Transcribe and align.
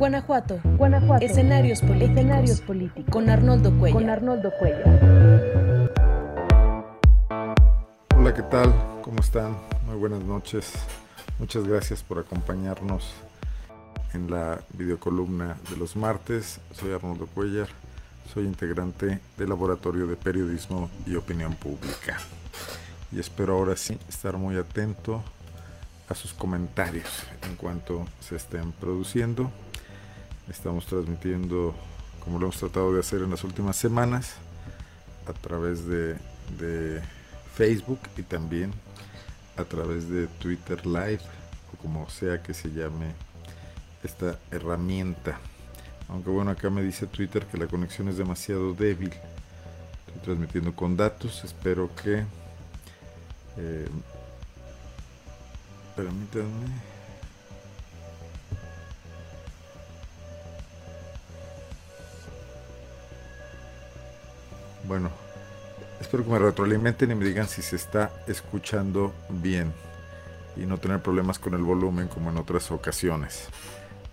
Guanajuato. 0.00 0.58
Guanajuato. 0.78 1.26
Escenarios 1.26 1.82
políticos. 1.82 2.16
Escenarios 2.16 2.60
políticos. 2.62 3.12
Con 3.12 3.28
Arnoldo 3.28 3.78
Cuellar. 3.78 4.00
Con 4.00 4.08
Arnoldo 4.08 4.50
Cuellar. 4.58 5.90
Hola, 8.16 8.32
¿qué 8.32 8.42
tal? 8.44 8.72
¿Cómo 9.02 9.20
están? 9.20 9.58
Muy 9.86 9.96
buenas 9.96 10.22
noches. 10.22 10.72
Muchas 11.38 11.68
gracias 11.68 12.02
por 12.02 12.18
acompañarnos 12.18 13.12
en 14.14 14.30
la 14.30 14.62
videocolumna 14.72 15.58
de 15.68 15.76
los 15.76 15.96
martes. 15.96 16.60
Soy 16.72 16.94
Arnoldo 16.94 17.26
Cuellar. 17.26 17.68
Soy 18.32 18.46
integrante 18.46 19.20
del 19.36 19.50
Laboratorio 19.50 20.06
de 20.06 20.16
Periodismo 20.16 20.88
y 21.06 21.16
Opinión 21.16 21.52
Pública. 21.56 22.16
Y 23.12 23.20
espero 23.20 23.52
ahora 23.52 23.76
sí 23.76 23.98
estar 24.08 24.38
muy 24.38 24.56
atento 24.56 25.22
a 26.08 26.14
sus 26.14 26.32
comentarios 26.32 27.24
en 27.42 27.54
cuanto 27.56 28.06
se 28.20 28.36
estén 28.36 28.72
produciendo. 28.72 29.50
Estamos 30.50 30.84
transmitiendo, 30.86 31.74
como 32.24 32.40
lo 32.40 32.46
hemos 32.46 32.58
tratado 32.58 32.92
de 32.92 33.00
hacer 33.00 33.22
en 33.22 33.30
las 33.30 33.44
últimas 33.44 33.76
semanas, 33.76 34.34
a 35.26 35.32
través 35.32 35.86
de, 35.86 36.18
Facebook 37.54 38.00
y 38.16 38.22
también 38.22 38.72
a 39.56 39.64
través 39.64 40.08
de 40.08 40.26
Twitter 40.26 40.84
Live, 40.86 41.20
o 41.72 41.76
como 41.82 42.08
sea 42.08 42.42
que 42.42 42.54
se 42.54 42.70
llame 42.70 43.12
esta 44.02 44.38
herramienta. 44.50 45.38
Aunque 46.08 46.30
bueno, 46.30 46.50
acá 46.50 46.70
me 46.70 46.82
dice 46.82 47.06
Twitter 47.06 47.46
que 47.46 47.58
la 47.58 47.66
conexión 47.66 48.08
es 48.08 48.16
demasiado 48.16 48.72
débil. 48.74 49.12
Estoy 50.06 50.22
transmitiendo 50.24 50.74
con 50.74 50.96
datos, 50.96 51.44
espero 51.44 51.90
que... 51.94 52.24
Eh, 53.56 53.88
permítanme. 55.94 56.99
Bueno, 64.90 65.08
espero 66.00 66.24
que 66.24 66.30
me 66.30 66.38
retroalimenten 66.40 67.12
y 67.12 67.14
me 67.14 67.24
digan 67.24 67.46
si 67.46 67.62
se 67.62 67.76
está 67.76 68.10
escuchando 68.26 69.12
bien 69.28 69.72
y 70.56 70.66
no 70.66 70.78
tener 70.78 71.00
problemas 71.00 71.38
con 71.38 71.54
el 71.54 71.62
volumen 71.62 72.08
como 72.08 72.30
en 72.30 72.38
otras 72.38 72.72
ocasiones. 72.72 73.46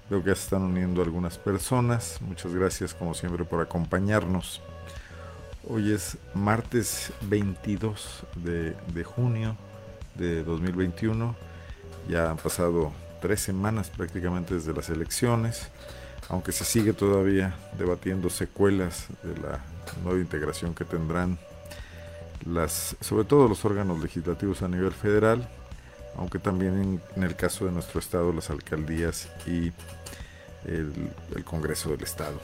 Veo 0.08 0.22
que 0.22 0.30
ya 0.30 0.36
se 0.36 0.44
están 0.44 0.62
uniendo 0.62 1.02
algunas 1.02 1.40
personas. 1.40 2.22
Muchas 2.22 2.54
gracias 2.54 2.94
como 2.94 3.16
siempre 3.16 3.44
por 3.44 3.60
acompañarnos. 3.60 4.62
Hoy 5.68 5.94
es 5.94 6.20
martes 6.36 7.12
22 7.22 8.26
de, 8.36 8.76
de 8.94 9.04
junio 9.04 9.58
de 10.14 10.44
2021 10.44 11.36
ya 12.08 12.30
han 12.30 12.38
pasado 12.38 12.92
tres 13.20 13.42
semanas 13.42 13.90
prácticamente 13.90 14.54
desde 14.54 14.74
las 14.74 14.92
elecciones, 14.92 15.70
aunque 16.30 16.52
se 16.52 16.66
sigue 16.66 16.94
todavía 16.94 17.56
debatiendo 17.80 18.30
secuelas 18.30 19.08
de 19.24 19.42
la 19.42 19.60
nueva 20.04 20.20
integración 20.20 20.74
que 20.74 20.86
tendrán 20.86 21.38
las, 22.46 22.96
sobre 23.02 23.26
todo 23.26 23.48
los 23.48 23.64
órganos 23.66 24.00
legislativos 24.00 24.62
a 24.62 24.68
nivel 24.68 24.92
federal, 24.92 25.48
aunque 26.18 26.40
también 26.40 27.02
en, 27.16 27.24
el 27.24 27.36
caso 27.36 27.66
de 27.66 27.72
nuestro 27.72 28.00
estado 28.00 28.34
las 28.34 28.50
alcaldías 28.50 29.30
y 29.46 29.72
el, 30.66 30.94
el 31.36 31.44
Congreso 31.44 31.90
del 31.90 32.04
Estado. 32.04 32.40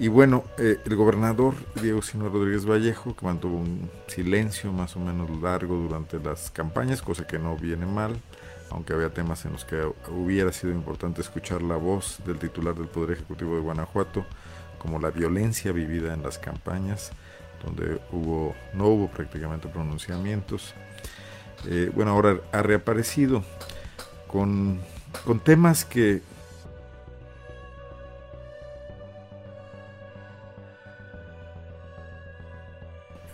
Y 0.00 0.08
bueno, 0.08 0.44
eh, 0.56 0.78
el 0.86 0.96
gobernador 0.96 1.54
Diego 1.82 2.00
Sino 2.00 2.30
Rodríguez 2.30 2.64
Vallejo, 2.64 3.14
que 3.14 3.26
mantuvo 3.26 3.58
un 3.58 3.90
silencio 4.06 4.72
más 4.72 4.96
o 4.96 4.98
menos 4.98 5.28
largo 5.42 5.76
durante 5.76 6.18
las 6.18 6.50
campañas, 6.50 7.02
cosa 7.02 7.26
que 7.26 7.38
no 7.38 7.54
viene 7.54 7.84
mal, 7.84 8.18
aunque 8.70 8.94
había 8.94 9.10
temas 9.10 9.44
en 9.44 9.52
los 9.52 9.66
que 9.66 9.76
hubiera 10.08 10.52
sido 10.52 10.72
importante 10.72 11.20
escuchar 11.20 11.60
la 11.60 11.76
voz 11.76 12.16
del 12.24 12.38
titular 12.38 12.74
del 12.74 12.86
Poder 12.86 13.10
Ejecutivo 13.10 13.56
de 13.56 13.60
Guanajuato, 13.60 14.24
como 14.80 14.98
la 14.98 15.10
violencia 15.10 15.70
vivida 15.70 16.14
en 16.14 16.22
las 16.22 16.38
campañas, 16.38 17.12
donde 17.64 18.00
hubo, 18.10 18.54
no 18.72 18.86
hubo 18.86 19.08
prácticamente 19.08 19.68
pronunciamientos. 19.68 20.74
Eh, 21.68 21.90
bueno, 21.94 22.12
ahora 22.12 22.40
ha 22.52 22.62
reaparecido 22.62 23.44
con, 24.26 24.80
con 25.24 25.38
temas 25.38 25.84
que 25.84 26.22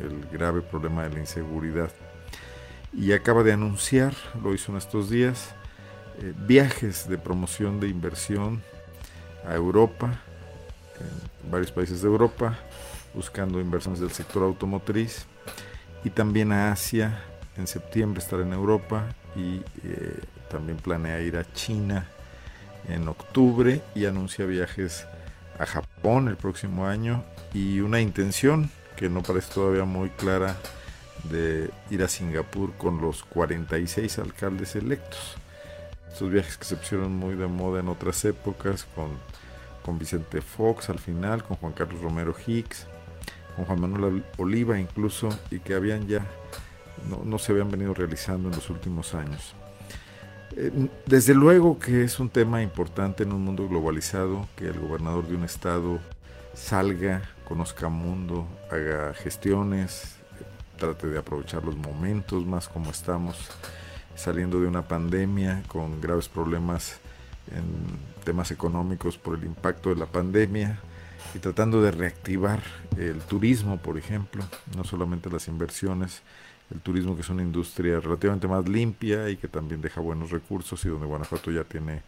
el 0.00 0.26
grave 0.31 0.60
problema 0.60 1.04
de 1.04 1.10
la 1.10 1.20
inseguridad 1.20 1.91
y 2.93 3.12
acaba 3.12 3.43
de 3.43 3.53
anunciar, 3.53 4.15
lo 4.43 4.54
hizo 4.54 4.72
en 4.72 4.78
estos 4.78 5.10
días, 5.10 5.54
eh, 6.19 6.32
viajes 6.37 7.09
de 7.09 7.19
promoción 7.19 7.78
de 7.78 7.88
inversión 7.88 8.62
a 9.47 9.54
Europa, 9.54 10.19
varios 11.50 11.72
países 11.72 12.02
de 12.02 12.08
Europa, 12.08 12.58
buscando 13.14 13.60
inversiones 13.60 14.00
del 14.00 14.10
sector 14.10 14.42
automotriz 14.42 15.26
y 16.04 16.10
también 16.10 16.52
a 16.52 16.72
Asia, 16.72 17.22
en 17.56 17.66
septiembre 17.66 18.20
estar 18.20 18.40
en 18.40 18.52
Europa 18.52 19.06
y 19.34 19.62
eh, 19.84 20.20
también 20.50 20.78
planea 20.78 21.20
ir 21.20 21.36
a 21.36 21.50
China 21.52 22.06
en 22.88 23.08
octubre 23.08 23.82
y 23.94 24.06
anuncia 24.06 24.44
viajes 24.44 25.06
a 25.58 25.66
Japón 25.66 26.28
el 26.28 26.36
próximo 26.36 26.86
año 26.86 27.24
y 27.54 27.80
una 27.80 28.00
intención 28.00 28.70
que 28.96 29.08
no 29.08 29.22
parece 29.22 29.54
todavía 29.54 29.84
muy 29.84 30.10
clara 30.10 30.56
de 31.24 31.70
ir 31.90 32.02
a 32.02 32.08
Singapur 32.08 32.74
con 32.74 33.00
los 33.00 33.24
46 33.24 34.18
alcaldes 34.18 34.76
electos. 34.76 35.36
Estos 36.10 36.30
viajes 36.30 36.56
que 36.56 36.64
se 36.64 36.76
pusieron 36.76 37.14
muy 37.16 37.34
de 37.34 37.46
moda 37.46 37.80
en 37.80 37.88
otras 37.88 38.24
épocas, 38.24 38.86
con, 38.94 39.10
con 39.86 40.00
Vicente 40.00 40.42
Fox 40.42 40.91
al 40.91 40.98
final, 40.98 41.44
con 41.44 41.56
Juan 41.58 41.72
Carlos 41.72 42.02
Romero 42.02 42.34
Hicks, 42.44 42.88
con 43.54 43.64
Juan 43.64 43.80
Manuel 43.80 44.24
Oliva 44.36 44.80
incluso, 44.80 45.28
y 45.52 45.60
que 45.60 45.74
habían 45.74 46.08
ya, 46.08 46.26
no, 47.08 47.22
no 47.24 47.38
se 47.38 47.52
habían 47.52 47.70
venido 47.70 47.94
realizando 47.94 48.48
en 48.48 48.56
los 48.56 48.69
últimos 48.69 49.14
años. 49.14 49.54
Eh, 50.56 50.88
desde 51.06 51.34
luego 51.34 51.78
que 51.78 52.02
es 52.02 52.19
un 52.19 52.30
tema 52.30 52.62
importante 52.62 53.22
en 53.22 53.32
un 53.32 53.44
mundo 53.44 53.69
globalizado, 53.69 54.48
que 54.56 54.66
el 54.66 54.80
gobernador 54.80 55.28
de 55.28 55.36
un 55.36 55.44
estado 55.44 56.00
salga, 56.52 57.22
conozca 57.46 57.88
mundo, 57.88 58.44
haga 58.72 59.14
gestiones, 59.14 60.16
trate 60.78 61.06
de 61.06 61.19
aprovechar 61.19 61.64
los 61.64 61.76
momentos 61.76 62.44
más 62.44 62.69
como 62.69 62.91
estamos 62.91 63.36
saliendo 64.16 64.60
de 64.60 64.66
una 64.66 64.82
pandemia 64.82 65.62
con 65.69 66.00
graves 66.00 66.28
problemas 66.28 66.98
en 67.52 68.24
temas 68.24 68.50
económicos 68.50 69.18
por 69.18 69.38
el 69.38 69.44
impacto 69.44 69.90
de 69.90 69.96
la 69.96 70.06
pandemia 70.06 70.78
y 71.34 71.38
tratando 71.38 71.82
de 71.82 71.90
reactivar 71.90 72.62
el 72.96 73.20
turismo, 73.20 73.78
por 73.78 73.98
ejemplo, 73.98 74.44
no 74.76 74.84
solamente 74.84 75.30
las 75.30 75.48
inversiones, 75.48 76.22
el 76.70 76.80
turismo 76.80 77.14
que 77.14 77.22
es 77.22 77.28
una 77.30 77.42
industria 77.42 78.00
relativamente 78.00 78.48
más 78.48 78.68
limpia 78.68 79.28
y 79.28 79.36
que 79.36 79.48
también 79.48 79.80
deja 79.80 80.00
buenos 80.00 80.30
recursos 80.30 80.84
y 80.84 80.88
donde 80.88 81.06
Guanajuato 81.06 81.50
ya 81.50 81.64
tiene 81.64 82.02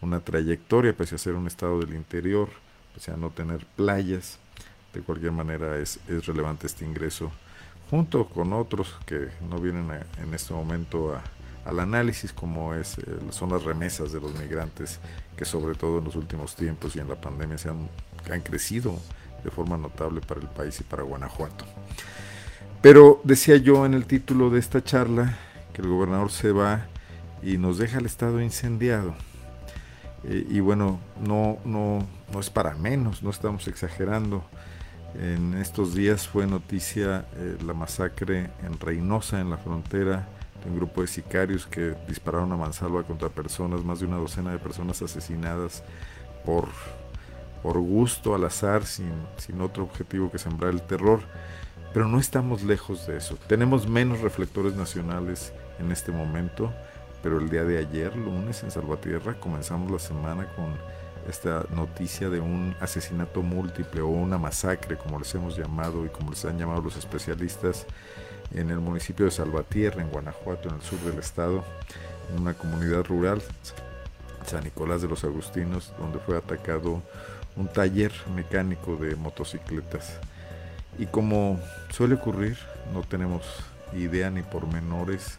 una 0.00 0.20
trayectoria, 0.20 0.92
pese 0.92 1.14
a 1.14 1.18
ser 1.18 1.34
un 1.34 1.46
estado 1.46 1.80
del 1.80 1.94
interior, 1.94 2.48
pese 2.94 3.12
a 3.12 3.16
no 3.16 3.30
tener 3.30 3.64
playas, 3.76 4.38
de 4.92 5.00
cualquier 5.00 5.32
manera 5.32 5.78
es, 5.78 5.98
es 6.08 6.26
relevante 6.26 6.66
este 6.66 6.84
ingreso 6.84 7.32
junto 7.88 8.26
con 8.26 8.52
otros 8.52 8.94
que 9.06 9.28
no 9.48 9.58
vienen 9.58 9.90
a, 9.90 10.00
en 10.22 10.34
este 10.34 10.52
momento 10.52 11.14
a, 11.14 11.22
al 11.64 11.80
análisis 11.80 12.32
como 12.32 12.74
es, 12.74 12.98
eh, 12.98 13.04
son 13.30 13.50
las 13.50 13.64
remesas 13.64 14.12
de 14.12 14.20
los 14.20 14.34
migrantes 14.38 14.98
que 15.36 15.44
sobre 15.44 15.74
todo 15.74 15.98
en 15.98 16.04
los 16.04 16.16
últimos 16.16 16.56
tiempos 16.56 16.96
y 16.96 17.00
en 17.00 17.08
la 17.08 17.20
pandemia 17.20 17.58
se 17.58 17.68
han, 17.68 17.88
han 18.30 18.40
crecido 18.40 18.98
de 19.44 19.50
forma 19.50 19.76
notable 19.76 20.20
para 20.20 20.40
el 20.40 20.48
país 20.48 20.80
y 20.80 20.84
para 20.84 21.02
Guanajuato. 21.02 21.64
Pero 22.80 23.20
decía 23.24 23.56
yo 23.56 23.86
en 23.86 23.94
el 23.94 24.06
título 24.06 24.50
de 24.50 24.58
esta 24.58 24.82
charla 24.82 25.36
que 25.72 25.82
el 25.82 25.88
gobernador 25.88 26.30
se 26.30 26.52
va 26.52 26.86
y 27.42 27.58
nos 27.58 27.78
deja 27.78 27.98
el 27.98 28.06
estado 28.06 28.40
incendiado. 28.40 29.14
Eh, 30.24 30.46
y 30.48 30.60
bueno, 30.60 31.00
no, 31.20 31.58
no, 31.64 32.06
no 32.32 32.40
es 32.40 32.50
para 32.50 32.74
menos, 32.74 33.22
no 33.22 33.30
estamos 33.30 33.66
exagerando. 33.68 34.44
En 35.14 35.54
estos 35.54 35.94
días 35.94 36.26
fue 36.26 36.46
noticia 36.46 37.26
eh, 37.36 37.58
la 37.64 37.74
masacre 37.74 38.50
en 38.62 38.78
Reynosa, 38.80 39.40
en 39.40 39.50
la 39.50 39.58
frontera, 39.58 40.26
un 40.66 40.76
grupo 40.76 41.00
de 41.00 41.06
sicarios 41.06 41.66
que 41.66 41.94
dispararon 42.08 42.52
a 42.52 42.56
mansalva 42.56 43.02
contra 43.02 43.28
personas, 43.28 43.84
más 43.84 44.00
de 44.00 44.06
una 44.06 44.16
docena 44.16 44.52
de 44.52 44.58
personas 44.58 45.00
asesinadas 45.02 45.82
por, 46.44 46.68
por 47.62 47.78
gusto, 47.78 48.34
al 48.34 48.44
azar, 48.44 48.84
sin, 48.84 49.12
sin 49.36 49.60
otro 49.60 49.84
objetivo 49.84 50.30
que 50.30 50.38
sembrar 50.38 50.72
el 50.72 50.82
terror. 50.82 51.20
Pero 51.92 52.08
no 52.08 52.18
estamos 52.18 52.62
lejos 52.62 53.06
de 53.06 53.18
eso. 53.18 53.36
Tenemos 53.46 53.88
menos 53.88 54.20
reflectores 54.20 54.74
nacionales 54.74 55.52
en 55.78 55.92
este 55.92 56.10
momento, 56.10 56.72
pero 57.22 57.38
el 57.38 57.50
día 57.50 57.64
de 57.64 57.78
ayer, 57.78 58.16
lunes, 58.16 58.62
en 58.62 58.70
Salvatierra, 58.70 59.38
comenzamos 59.38 59.90
la 59.90 59.98
semana 59.98 60.46
con 60.54 60.74
esta 61.28 61.64
noticia 61.70 62.28
de 62.28 62.40
un 62.40 62.74
asesinato 62.80 63.42
múltiple 63.42 64.00
o 64.00 64.08
una 64.08 64.38
masacre, 64.38 64.96
como 64.96 65.18
les 65.18 65.34
hemos 65.34 65.56
llamado 65.56 66.04
y 66.04 66.08
como 66.08 66.30
les 66.30 66.44
han 66.44 66.58
llamado 66.58 66.82
los 66.82 66.96
especialistas, 66.96 67.86
en 68.54 68.70
el 68.70 68.78
municipio 68.78 69.24
de 69.24 69.30
Salvatierra, 69.30 70.02
en 70.02 70.10
Guanajuato, 70.10 70.68
en 70.68 70.76
el 70.76 70.82
sur 70.82 70.98
del 71.00 71.18
estado, 71.18 71.64
en 72.30 72.42
una 72.42 72.54
comunidad 72.54 73.04
rural. 73.04 73.42
San 74.46 74.64
Nicolás 74.64 75.02
de 75.02 75.08
los 75.08 75.24
Agustinos, 75.24 75.92
donde 75.98 76.18
fue 76.18 76.36
atacado 76.36 77.02
un 77.56 77.68
taller 77.68 78.12
mecánico 78.34 78.96
de 78.96 79.14
motocicletas. 79.16 80.18
Y 80.98 81.06
como 81.06 81.60
suele 81.90 82.16
ocurrir, 82.16 82.58
no 82.92 83.02
tenemos 83.02 83.42
idea 83.94 84.30
ni 84.30 84.42
pormenores 84.42 85.38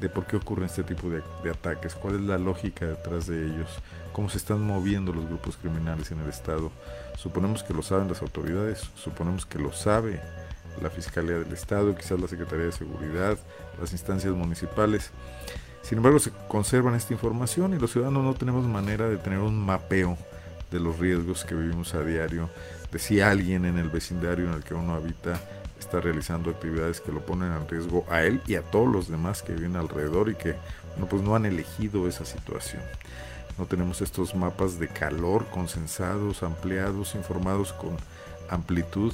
de 0.00 0.08
por 0.08 0.26
qué 0.26 0.36
ocurren 0.36 0.66
este 0.66 0.82
tipo 0.82 1.08
de, 1.08 1.22
de, 1.42 1.50
ataques, 1.50 1.94
cuál 1.94 2.16
es 2.16 2.20
la 2.22 2.36
lógica 2.36 2.84
detrás 2.84 3.26
de 3.26 3.46
ellos, 3.46 3.68
cómo 4.12 4.28
se 4.28 4.38
están 4.38 4.60
moviendo 4.60 5.12
los 5.12 5.26
grupos 5.26 5.56
criminales 5.56 6.10
en 6.10 6.20
el 6.20 6.28
Estado. 6.28 6.70
Suponemos 7.16 7.62
que 7.62 7.72
lo 7.72 7.82
saben 7.82 8.08
las 8.08 8.20
autoridades, 8.20 8.90
suponemos 8.96 9.46
que 9.46 9.58
lo 9.58 9.72
sabe 9.72 10.20
la 10.82 10.90
Fiscalía 10.90 11.38
del 11.38 11.52
Estado, 11.52 11.94
quizás 11.94 12.20
la 12.20 12.28
Secretaría 12.28 12.66
de 12.66 12.72
Seguridad, 12.72 13.38
las 13.80 13.92
instancias 13.92 14.32
municipales. 14.34 15.10
Sin 15.82 15.98
embargo, 15.98 16.18
se 16.18 16.30
conservan 16.48 16.94
esta 16.94 17.12
información 17.12 17.74
y 17.74 17.78
los 17.78 17.92
ciudadanos 17.92 18.24
no 18.24 18.34
tenemos 18.34 18.64
manera 18.64 19.08
de 19.08 19.18
tener 19.18 19.38
un 19.38 19.58
mapeo 19.58 20.16
de 20.70 20.80
los 20.80 20.98
riesgos 20.98 21.44
que 21.44 21.54
vivimos 21.54 21.94
a 21.94 22.02
diario, 22.02 22.48
de 22.90 22.98
si 22.98 23.20
alguien 23.20 23.64
en 23.64 23.78
el 23.78 23.90
vecindario 23.90 24.46
en 24.46 24.54
el 24.54 24.64
que 24.64 24.74
uno 24.74 24.94
habita 24.94 25.40
está 25.78 26.00
realizando 26.00 26.50
actividades 26.50 27.00
que 27.00 27.12
lo 27.12 27.24
ponen 27.24 27.52
en 27.52 27.68
riesgo 27.68 28.06
a 28.08 28.22
él 28.22 28.40
y 28.46 28.54
a 28.54 28.62
todos 28.62 28.90
los 28.90 29.08
demás 29.08 29.42
que 29.42 29.52
viven 29.52 29.76
alrededor 29.76 30.30
y 30.30 30.34
que 30.34 30.54
no, 30.96 31.06
pues 31.06 31.22
no 31.22 31.36
han 31.36 31.46
elegido 31.46 32.08
esa 32.08 32.24
situación. 32.24 32.82
No 33.58 33.66
tenemos 33.66 34.00
estos 34.00 34.34
mapas 34.34 34.78
de 34.78 34.88
calor 34.88 35.46
consensados, 35.50 36.42
ampliados, 36.42 37.14
informados 37.14 37.72
con 37.72 37.96
amplitud 38.48 39.12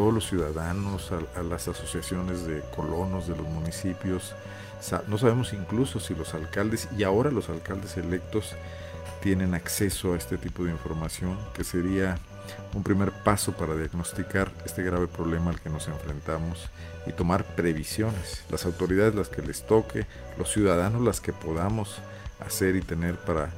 todos 0.00 0.14
los 0.14 0.28
ciudadanos, 0.30 1.12
a, 1.12 1.42
las 1.42 1.68
asociaciones 1.68 2.46
de 2.46 2.62
colonos 2.74 3.28
de 3.28 3.36
los 3.36 3.46
municipios. 3.46 4.34
No 5.08 5.18
sabemos 5.18 5.52
incluso 5.52 6.00
si 6.00 6.14
los 6.14 6.32
alcaldes 6.32 6.88
y 6.96 7.02
ahora 7.02 7.30
los 7.30 7.50
alcaldes 7.50 7.98
electos 7.98 8.54
tienen 9.22 9.52
acceso 9.52 10.14
a 10.14 10.16
este 10.16 10.38
tipo 10.38 10.64
de 10.64 10.70
información, 10.70 11.36
que 11.52 11.64
sería 11.64 12.16
un 12.72 12.82
primer 12.82 13.12
paso 13.12 13.52
para 13.52 13.76
diagnosticar 13.76 14.50
este 14.64 14.82
grave 14.82 15.06
problema 15.06 15.50
al 15.50 15.60
que 15.60 15.68
nos 15.68 15.86
enfrentamos 15.86 16.70
y 17.06 17.12
tomar 17.12 17.44
previsiones. 17.44 18.42
Las 18.50 18.64
autoridades 18.64 19.14
las 19.14 19.28
que 19.28 19.42
les 19.42 19.66
toque, 19.66 20.06
los 20.38 20.50
ciudadanos 20.50 21.02
las 21.02 21.20
que 21.20 21.34
podamos 21.34 21.98
hacer 22.40 22.74
y 22.74 22.80
tener 22.80 23.16
para 23.16 23.50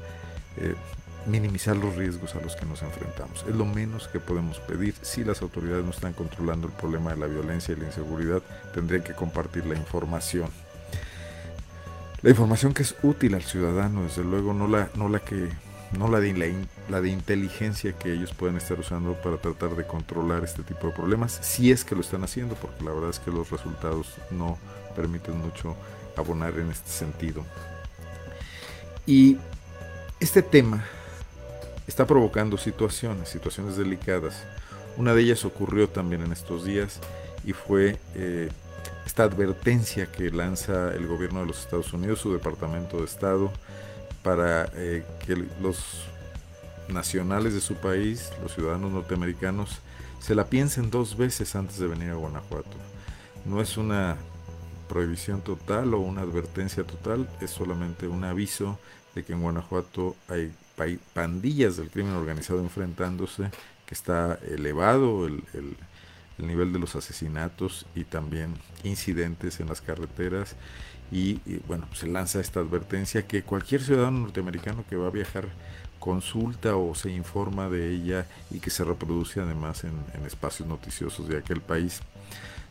eh, 0.57 0.75
minimizar 1.25 1.75
los 1.75 1.95
riesgos 1.95 2.35
a 2.35 2.41
los 2.41 2.55
que 2.55 2.65
nos 2.65 2.81
enfrentamos. 2.81 3.45
Es 3.47 3.55
lo 3.55 3.65
menos 3.65 4.07
que 4.07 4.19
podemos 4.19 4.59
pedir. 4.59 4.95
Si 5.01 5.23
las 5.23 5.41
autoridades 5.41 5.83
no 5.83 5.91
están 5.91 6.13
controlando 6.13 6.67
el 6.67 6.73
problema 6.73 7.11
de 7.11 7.17
la 7.17 7.27
violencia 7.27 7.73
y 7.73 7.79
la 7.79 7.87
inseguridad, 7.87 8.41
tendrían 8.73 9.03
que 9.03 9.13
compartir 9.13 9.65
la 9.65 9.75
información. 9.75 10.49
La 12.21 12.29
información 12.29 12.73
que 12.73 12.83
es 12.83 12.95
útil 13.03 13.35
al 13.35 13.43
ciudadano, 13.43 14.03
desde 14.03 14.23
luego, 14.23 14.53
no 14.53 14.67
la, 14.67 14.89
no 14.95 15.09
la 15.09 15.19
que 15.19 15.49
no 15.97 16.07
la 16.07 16.19
de, 16.19 16.33
la, 16.33 16.47
la, 16.89 17.01
de 17.01 17.09
inteligencia 17.09 17.93
que 17.93 18.13
ellos 18.13 18.33
pueden 18.33 18.57
estar 18.57 18.79
usando 18.79 19.13
para 19.21 19.37
tratar 19.37 19.75
de 19.75 19.85
controlar 19.85 20.43
este 20.43 20.63
tipo 20.63 20.87
de 20.87 20.93
problemas, 20.93 21.37
si 21.41 21.71
es 21.71 21.85
que 21.85 21.95
lo 21.95 22.01
están 22.01 22.23
haciendo, 22.23 22.55
porque 22.55 22.83
la 22.83 22.91
verdad 22.91 23.11
es 23.11 23.19
que 23.19 23.29
los 23.29 23.51
resultados 23.51 24.15
no 24.31 24.57
permiten 24.95 25.37
mucho 25.37 25.75
abonar 26.17 26.57
en 26.57 26.71
este 26.71 26.89
sentido. 26.89 27.45
Y 29.05 29.37
este 30.19 30.41
tema 30.41 30.83
está 31.87 32.05
provocando 32.07 32.57
situaciones, 32.57 33.29
situaciones 33.29 33.77
delicadas. 33.77 34.43
Una 34.97 35.13
de 35.13 35.21
ellas 35.21 35.45
ocurrió 35.45 35.89
también 35.89 36.21
en 36.23 36.31
estos 36.31 36.65
días 36.65 36.99
y 37.45 37.53
fue 37.53 37.97
eh, 38.15 38.49
esta 39.05 39.23
advertencia 39.23 40.11
que 40.11 40.31
lanza 40.31 40.93
el 40.93 41.07
gobierno 41.07 41.41
de 41.41 41.47
los 41.47 41.59
Estados 41.59 41.91
Unidos, 41.93 42.19
su 42.19 42.31
Departamento 42.31 42.97
de 42.97 43.05
Estado, 43.05 43.51
para 44.23 44.69
eh, 44.75 45.03
que 45.25 45.35
los 45.61 46.05
nacionales 46.87 47.53
de 47.53 47.61
su 47.61 47.75
país, 47.75 48.31
los 48.41 48.53
ciudadanos 48.53 48.91
norteamericanos, 48.91 49.79
se 50.19 50.35
la 50.35 50.45
piensen 50.45 50.89
dos 50.89 51.17
veces 51.17 51.55
antes 51.55 51.79
de 51.79 51.87
venir 51.87 52.11
a 52.11 52.15
Guanajuato. 52.15 52.77
No 53.45 53.61
es 53.61 53.77
una 53.77 54.15
prohibición 54.87 55.41
total 55.41 55.93
o 55.93 55.99
una 55.99 56.21
advertencia 56.21 56.83
total, 56.83 57.27
es 57.41 57.51
solamente 57.51 58.07
un 58.07 58.23
aviso 58.23 58.79
de 59.15 59.23
que 59.23 59.33
en 59.33 59.41
Guanajuato 59.41 60.15
hay 60.29 60.53
pandillas 61.13 61.77
del 61.77 61.89
crimen 61.89 62.13
organizado 62.13 62.59
enfrentándose, 62.59 63.49
que 63.85 63.93
está 63.93 64.39
elevado 64.47 65.27
el, 65.27 65.43
el, 65.53 65.75
el 66.37 66.47
nivel 66.47 66.73
de 66.73 66.79
los 66.79 66.95
asesinatos 66.95 67.85
y 67.95 68.03
también 68.03 68.55
incidentes 68.83 69.59
en 69.59 69.67
las 69.67 69.81
carreteras 69.81 70.55
y, 71.13 71.39
bueno, 71.67 71.87
se 71.93 72.07
lanza 72.07 72.39
esta 72.39 72.59
advertencia 72.59 73.27
que 73.27 73.43
cualquier 73.43 73.81
ciudadano 73.81 74.21
norteamericano 74.21 74.83
que 74.89 74.95
va 74.95 75.07
a 75.07 75.11
viajar 75.11 75.47
consulta 75.99 76.75
o 76.75 76.95
se 76.95 77.11
informa 77.11 77.69
de 77.69 77.93
ella 77.93 78.25
y 78.49 78.59
que 78.59 78.71
se 78.71 78.83
reproduce 78.83 79.39
además 79.39 79.83
en, 79.83 79.93
en 80.15 80.25
espacios 80.25 80.67
noticiosos 80.67 81.27
de 81.27 81.37
aquel 81.37 81.61
país. 81.61 82.01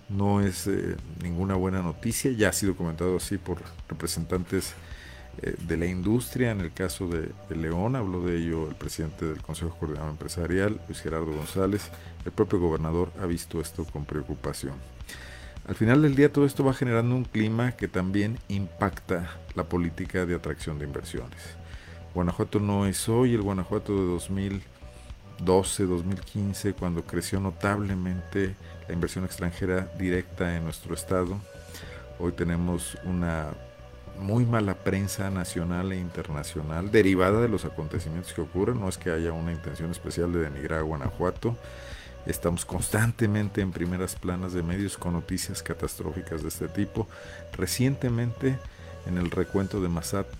No 0.09 0.41
es 0.41 0.67
eh, 0.67 0.97
ninguna 1.23 1.55
buena 1.55 1.83
noticia, 1.83 2.33
ya 2.33 2.49
ha 2.49 2.53
sido 2.53 2.75
comentado 2.75 3.17
así 3.17 3.39
por 3.39 3.59
representantes 3.89 4.75
eh, 5.41 5.55
de 5.67 5.77
la 5.79 5.87
industria, 5.87 6.51
en 6.51 6.61
el 6.61 6.73
caso 6.73 7.09
de, 7.09 7.31
León, 7.57 7.97
habló 7.97 8.23
de 8.23 8.37
ello 8.37 8.69
el 8.69 8.75
presidente 8.75 9.25
del 9.25 9.41
Consejo 9.41 9.77
Coordinador 9.79 10.11
Empresarial, 10.11 10.81
Luis 10.87 11.01
Gerardo 11.01 11.33
González, 11.33 11.91
el 12.25 12.33
propio 12.33 12.61
gobernador 12.61 13.11
ha 13.21 13.27
visto 13.27 13.61
esto 13.61 13.85
con 13.85 14.05
preocupación. 14.05 14.75
Al 15.67 15.75
final 15.75 16.03
del 16.03 16.17
día 16.17 16.33
todo 16.33 16.45
esto 16.45 16.65
va 16.65 16.75
generando 16.75 17.15
un 17.15 17.25
clima 17.25 17.73
que 17.73 17.89
también 17.89 18.39
impacta 18.49 19.31
la 19.55 19.65
política 19.65 20.27
de 20.27 20.35
atracción 20.35 20.79
de 20.79 20.85
inversiones. 20.85 21.41
Guanajuato 22.15 22.61
no 22.61 22.87
es 22.87 23.09
hoy 23.09 23.35
el 23.35 23.43
Guanajuato 23.43 23.95
de 23.95 24.07
2012, 24.13 25.85
2015, 25.87 26.75
cuando 26.75 27.05
creció 27.05 27.41
notablemente 27.41 28.55
la 28.87 28.93
inversión 28.93 29.25
extranjera 29.25 29.89
directa 29.99 30.57
en 30.57 30.65
nuestro 30.65 30.95
estado. 30.95 31.39
Hoy 32.19 32.33
tenemos 32.33 32.99
una 33.05 33.53
muy 34.19 34.47
mala 34.47 34.75
prensa 34.75 35.31
nacional 35.31 35.93
e 35.93 35.99
internacional 35.99 36.91
derivada 36.91 37.41
de 37.41 37.49
los 37.49 37.65
acontecimientos 37.65 38.33
que 38.33 38.41
ocurren. 38.41 38.81
No 38.81 38.89
es 38.89 38.99
que 38.99 39.11
haya 39.11 39.33
una 39.33 39.53
intención 39.53 39.91
especial 39.91 40.33
de 40.33 40.41
denigrar 40.41 40.81
a 40.81 40.83
Guanajuato. 40.83 41.57
Estamos 42.27 42.65
constantemente 42.65 43.61
en 43.61 43.73
primeras 43.73 44.15
planas 44.15 44.53
de 44.53 44.63
medios 44.63 44.97
con 44.97 45.15
noticias 45.15 45.63
catastróficas 45.63 46.43
de 46.43 46.49
este 46.49 46.69
tipo. 46.69 47.09
Recientemente, 47.53 48.59
en 49.07 49.19
el 49.19 49.31
recuento 49.31 49.81
de, 49.81 49.89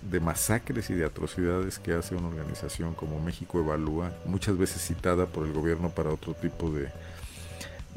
de 0.03 0.19
masacres 0.21 0.89
y 0.89 0.93
de 0.93 1.05
atrocidades 1.05 1.79
que 1.79 1.93
hace 1.93 2.15
una 2.15 2.29
organización 2.29 2.93
como 2.93 3.19
México 3.19 3.59
Evalúa, 3.59 4.13
muchas 4.25 4.57
veces 4.57 4.81
citada 4.81 5.25
por 5.25 5.45
el 5.45 5.51
gobierno 5.51 5.89
para 5.89 6.11
otro 6.11 6.33
tipo 6.33 6.71
de 6.71 6.89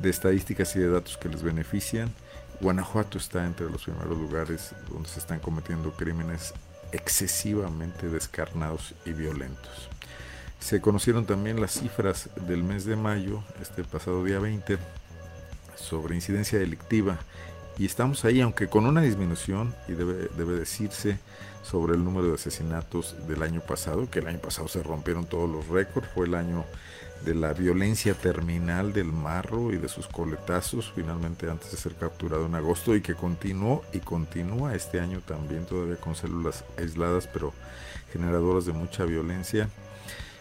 estadísticas 0.03 0.75
y 0.75 0.81
de 0.81 0.91
datos 0.91 1.17
que 1.17 1.29
les 1.29 1.45
benefician, 1.45 2.13
Guanajuato 2.61 3.19
está 3.19 3.45
entre 3.45 3.71
los 3.71 3.85
primeros 3.85 4.17
lugares 4.17 4.75
donde 4.91 5.09
se 5.09 5.19
están 5.19 5.41
cometiendo 5.41 5.93
crímenes 5.93 6.55
excesivamente 6.93 8.09
descarnados 8.09 8.95
y 9.05 9.13
violentos. 9.13 9.89
Se 10.59 10.81
conocieron 10.81 11.27
también 11.27 11.61
las 11.61 11.73
cifras 11.73 12.31
del 12.47 12.65
mes 12.65 12.85
de 12.85 12.97
mayo, 12.97 13.43
este 13.61 13.85
pasado 13.85 14.25
día 14.25 14.39
20, 14.39 14.79
sobre 15.77 16.15
incidencia 16.15 16.59
delictiva 16.59 17.19
y 17.79 17.85
estamos 17.85 18.25
ahí, 18.25 18.41
aunque 18.41 18.69
con 18.69 18.87
una 18.87 19.03
disminución, 19.03 19.75
y 19.87 19.93
debe, 19.93 20.31
debe 20.37 20.55
decirse, 20.55 21.19
sobre 21.63 21.95
el 21.95 22.05
número 22.05 22.29
de 22.29 22.35
asesinatos 22.35 23.17
del 23.27 23.43
año 23.43 23.61
pasado, 23.61 24.09
que 24.09 24.21
el 24.21 24.29
año 24.29 24.39
pasado 24.39 24.69
se 24.69 24.83
rompieron 24.83 25.27
todos 25.27 25.51
los 25.51 25.69
récords, 25.69 26.09
fue 26.15 26.27
el 26.27 26.35
año 26.35 26.65
de 27.27 27.35
la 27.35 27.53
violencia 27.53 28.15
terminal 28.15 28.93
del 28.93 29.13
marro 29.13 29.73
y 29.73 29.79
de 29.79 29.89
sus 29.89 30.07
coletazos, 30.07 30.93
finalmente 30.95 31.51
antes 31.51 31.73
de 31.73 31.77
ser 31.77 31.97
capturado 31.97 32.47
en 32.47 32.55
agosto, 32.55 32.95
y 32.95 33.01
que 33.01 33.17
continuó 33.17 33.83
y 33.93 33.99
continúa 33.99 34.77
este 34.77 35.01
año 35.01 35.21
también, 35.27 35.67
todavía 35.67 35.97
con 35.97 36.15
células 36.15 36.65
aisladas, 36.79 37.27
pero 37.27 37.53
generadoras 38.13 38.65
de 38.65 38.73
mucha 38.73 39.05
violencia. 39.05 39.69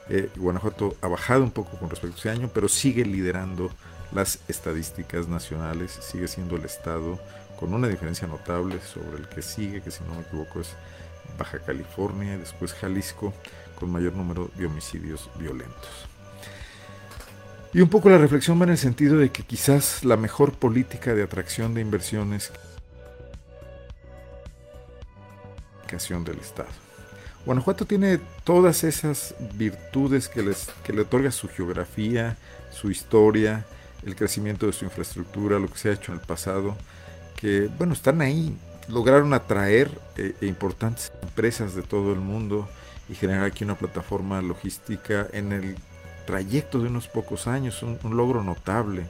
Eh, 0.10 0.30
Guanajuato 0.36 0.96
ha 1.02 1.08
bajado 1.08 1.44
un 1.44 1.50
poco 1.50 1.76
con 1.80 1.90
respecto 1.90 2.18
a 2.18 2.20
ese 2.20 2.30
año, 2.30 2.52
pero 2.54 2.70
sigue 2.70 3.04
liderando 3.04 3.72
las 4.12 4.40
estadísticas 4.48 5.28
nacionales, 5.28 5.92
sigue 5.92 6.28
siendo 6.28 6.56
el 6.56 6.66
estado 6.66 7.20
con 7.60 7.74
una 7.74 7.88
diferencia 7.88 8.28
notable 8.28 8.80
sobre 8.82 9.18
el 9.18 9.28
que 9.28 9.42
sigue, 9.42 9.82
que 9.82 9.90
si 9.90 10.04
no 10.04 10.14
me 10.14 10.22
equivoco 10.22 10.62
es 10.62 10.76
Baja 11.40 11.58
California 11.58 12.36
y 12.36 12.38
después 12.38 12.74
Jalisco, 12.74 13.34
con 13.80 13.90
mayor 13.90 14.14
número 14.14 14.52
de 14.56 14.68
homicidios 14.68 15.32
violentos. 15.40 16.15
Y 17.76 17.82
un 17.82 17.90
poco 17.90 18.10
la 18.10 18.18
reflexión 18.18 18.58
va 18.58 18.64
en 18.64 18.70
el 18.70 18.78
sentido 18.78 19.18
de 19.18 19.32
que 19.32 19.44
quizás 19.44 20.06
la 20.06 20.16
mejor 20.16 20.54
política 20.54 21.14
de 21.14 21.24
atracción 21.24 21.74
de 21.74 21.82
inversiones 21.82 22.54
del 26.24 26.40
Estado. 26.40 26.70
Guanajuato 27.46 27.86
tiene 27.86 28.20
todas 28.46 28.86
esas 28.86 29.36
virtudes 29.56 30.30
que, 30.30 30.42
les, 30.42 30.70
que 30.86 30.94
le 30.94 31.02
otorga 31.02 31.32
su 31.32 31.50
geografía, 31.50 32.38
su 32.72 32.92
historia, 32.92 33.66
el 34.06 34.16
crecimiento 34.16 34.68
de 34.68 34.74
su 34.74 34.86
infraestructura, 34.86 35.60
lo 35.60 35.68
que 35.68 35.78
se 35.78 35.90
ha 35.90 35.94
hecho 35.94 36.14
en 36.14 36.20
el 36.20 36.26
pasado, 36.26 36.78
que 37.36 37.70
bueno, 37.78 37.92
están 37.92 38.22
ahí, 38.22 38.56
lograron 38.88 39.34
atraer 39.34 39.92
eh, 40.16 40.34
importantes 40.42 41.12
empresas 41.22 41.76
de 41.76 41.82
todo 41.82 42.14
el 42.14 42.20
mundo 42.20 42.70
y 43.10 43.16
generar 43.16 43.44
aquí 43.44 43.66
una 43.66 43.76
plataforma 43.76 44.42
logística 44.42 45.28
en 45.34 45.52
el 45.52 45.76
trayecto 46.26 46.80
de 46.80 46.88
unos 46.88 47.08
pocos 47.08 47.48
años, 47.48 47.84
un, 47.84 48.00
logro 48.16 48.44
notable 48.44 49.06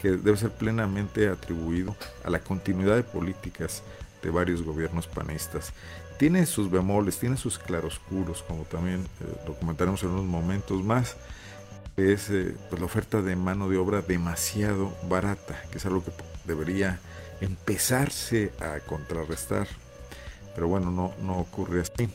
que 0.00 0.10
debe 0.10 0.36
ser 0.36 0.50
plenamente 0.50 1.28
atribuido 1.28 1.96
a 2.24 2.30
la 2.30 2.40
continuidad 2.40 2.96
de 2.96 3.02
políticas 3.02 3.82
de 4.22 4.30
varios 4.30 4.62
gobiernos 4.62 5.06
panistas. 5.06 5.72
Tiene 6.18 6.46
sus 6.46 6.70
bemoles, 6.70 7.18
tiene 7.18 7.36
sus 7.36 7.58
claroscuros, 7.58 8.42
como 8.42 8.64
también 8.64 9.00
eh, 9.20 9.36
lo 9.46 9.54
comentaremos 9.54 10.02
en 10.02 10.10
unos 10.10 10.24
momentos 10.24 10.82
más, 10.82 11.16
es 11.96 12.30
eh, 12.30 12.56
pues 12.68 12.80
la 12.80 12.86
oferta 12.86 13.22
de 13.22 13.36
mano 13.36 13.68
de 13.68 13.76
obra 13.76 14.02
demasiado 14.02 14.92
barata, 15.08 15.60
que 15.70 15.78
es 15.78 15.86
algo 15.86 16.04
que 16.04 16.12
debería 16.44 17.00
empezarse 17.40 18.52
a 18.60 18.80
contrarrestar. 18.80 19.68
Pero 20.54 20.68
bueno, 20.68 20.90
no, 20.90 21.12
no 21.22 21.38
ocurre 21.38 21.80
así. 21.80 22.08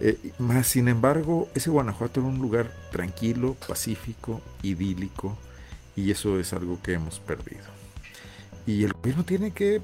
Eh, 0.00 0.32
más 0.38 0.68
sin 0.68 0.88
embargo, 0.88 1.48
ese 1.54 1.70
Guanajuato 1.70 2.20
era 2.20 2.28
un 2.28 2.38
lugar 2.38 2.72
tranquilo, 2.92 3.56
pacífico, 3.66 4.40
idílico, 4.62 5.36
y 5.96 6.10
eso 6.10 6.38
es 6.38 6.52
algo 6.52 6.80
que 6.82 6.92
hemos 6.92 7.18
perdido. 7.20 7.64
Y 8.66 8.84
el 8.84 8.92
gobierno 8.92 9.24
tiene 9.24 9.50
que 9.50 9.80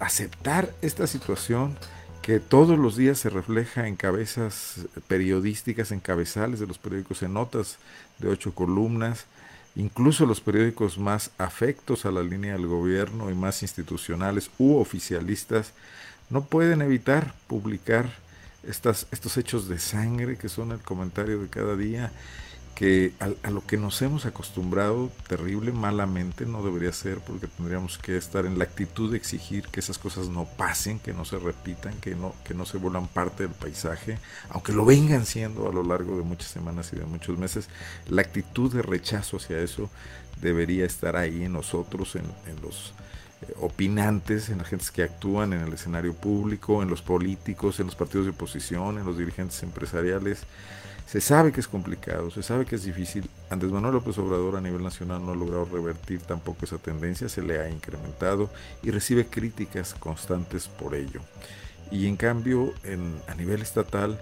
aceptar 0.00 0.74
esta 0.82 1.06
situación 1.06 1.76
que 2.22 2.40
todos 2.40 2.78
los 2.78 2.96
días 2.96 3.18
se 3.18 3.30
refleja 3.30 3.86
en 3.86 3.96
cabezas 3.96 4.86
periodísticas, 5.08 5.92
en 5.92 6.00
cabezales 6.00 6.60
de 6.60 6.66
los 6.66 6.78
periódicos, 6.78 7.22
en 7.22 7.34
notas 7.34 7.78
de 8.18 8.28
ocho 8.28 8.54
columnas, 8.54 9.26
incluso 9.74 10.24
los 10.26 10.40
periódicos 10.40 10.98
más 10.98 11.30
afectos 11.38 12.06
a 12.06 12.12
la 12.12 12.22
línea 12.22 12.52
del 12.52 12.66
gobierno 12.66 13.30
y 13.30 13.34
más 13.34 13.62
institucionales 13.62 14.50
u 14.58 14.76
oficialistas, 14.76 15.72
no 16.30 16.44
pueden 16.44 16.80
evitar 16.80 17.34
publicar 17.46 18.10
estas, 18.66 19.06
estos 19.10 19.36
hechos 19.36 19.68
de 19.68 19.78
sangre 19.78 20.36
que 20.36 20.48
son 20.48 20.72
el 20.72 20.80
comentario 20.80 21.40
de 21.40 21.48
cada 21.48 21.76
día 21.76 22.12
que 22.74 23.12
a, 23.20 23.50
lo 23.50 23.64
que 23.64 23.76
nos 23.76 24.00
hemos 24.02 24.24
acostumbrado 24.24 25.10
terrible, 25.28 25.72
malamente, 25.72 26.46
no 26.46 26.62
debería 26.62 26.92
ser, 26.92 27.18
porque 27.18 27.46
tendríamos 27.46 27.98
que 27.98 28.16
estar 28.16 28.46
en 28.46 28.58
la 28.58 28.64
actitud 28.64 29.10
de 29.10 29.18
exigir 29.18 29.68
que 29.68 29.80
esas 29.80 29.98
cosas 29.98 30.28
no 30.28 30.46
pasen, 30.56 30.98
que 30.98 31.12
no 31.12 31.24
se 31.24 31.38
repitan, 31.38 31.94
que 32.00 32.14
no, 32.14 32.34
que 32.44 32.54
no 32.54 32.64
se 32.64 32.78
vuelvan 32.78 33.08
parte 33.08 33.44
del 33.44 33.52
paisaje, 33.52 34.18
aunque 34.48 34.72
lo 34.72 34.84
vengan 34.84 35.26
siendo 35.26 35.68
a 35.68 35.72
lo 35.72 35.82
largo 35.82 36.16
de 36.16 36.22
muchas 36.22 36.50
semanas 36.50 36.90
y 36.92 36.96
de 36.96 37.04
muchos 37.04 37.38
meses, 37.38 37.68
la 38.08 38.22
actitud 38.22 38.72
de 38.72 38.82
rechazo 38.82 39.36
hacia 39.36 39.60
eso 39.60 39.90
debería 40.40 40.86
estar 40.86 41.16
ahí 41.16 41.44
en 41.44 41.52
nosotros, 41.52 42.16
en, 42.16 42.24
los 42.62 42.94
opinantes, 43.60 44.48
en 44.48 44.58
las 44.58 44.68
gentes 44.68 44.90
que 44.90 45.02
actúan 45.02 45.52
en 45.52 45.60
el 45.60 45.72
escenario 45.72 46.14
público, 46.14 46.82
en 46.82 46.90
los 46.90 47.02
políticos, 47.02 47.80
en 47.80 47.86
los 47.86 47.94
partidos 47.94 48.26
de 48.26 48.32
oposición, 48.32 48.98
en 48.98 49.04
los 49.04 49.18
dirigentes 49.18 49.62
empresariales. 49.62 50.44
Se 51.06 51.20
sabe 51.20 51.52
que 51.52 51.60
es 51.60 51.68
complicado, 51.68 52.30
se 52.30 52.42
sabe 52.42 52.64
que 52.64 52.76
es 52.76 52.84
difícil. 52.84 53.28
Andrés 53.50 53.70
Manuel 53.70 53.94
López 53.94 54.16
Obrador 54.18 54.56
a 54.56 54.60
nivel 54.60 54.82
nacional 54.82 55.24
no 55.24 55.32
ha 55.32 55.36
logrado 55.36 55.66
revertir 55.66 56.20
tampoco 56.20 56.64
esa 56.64 56.78
tendencia, 56.78 57.28
se 57.28 57.42
le 57.42 57.60
ha 57.60 57.68
incrementado 57.68 58.50
y 58.82 58.90
recibe 58.90 59.26
críticas 59.26 59.94
constantes 59.94 60.68
por 60.68 60.94
ello. 60.94 61.20
Y 61.90 62.06
en 62.06 62.16
cambio, 62.16 62.72
a 63.28 63.34
nivel 63.34 63.60
estatal, 63.60 64.18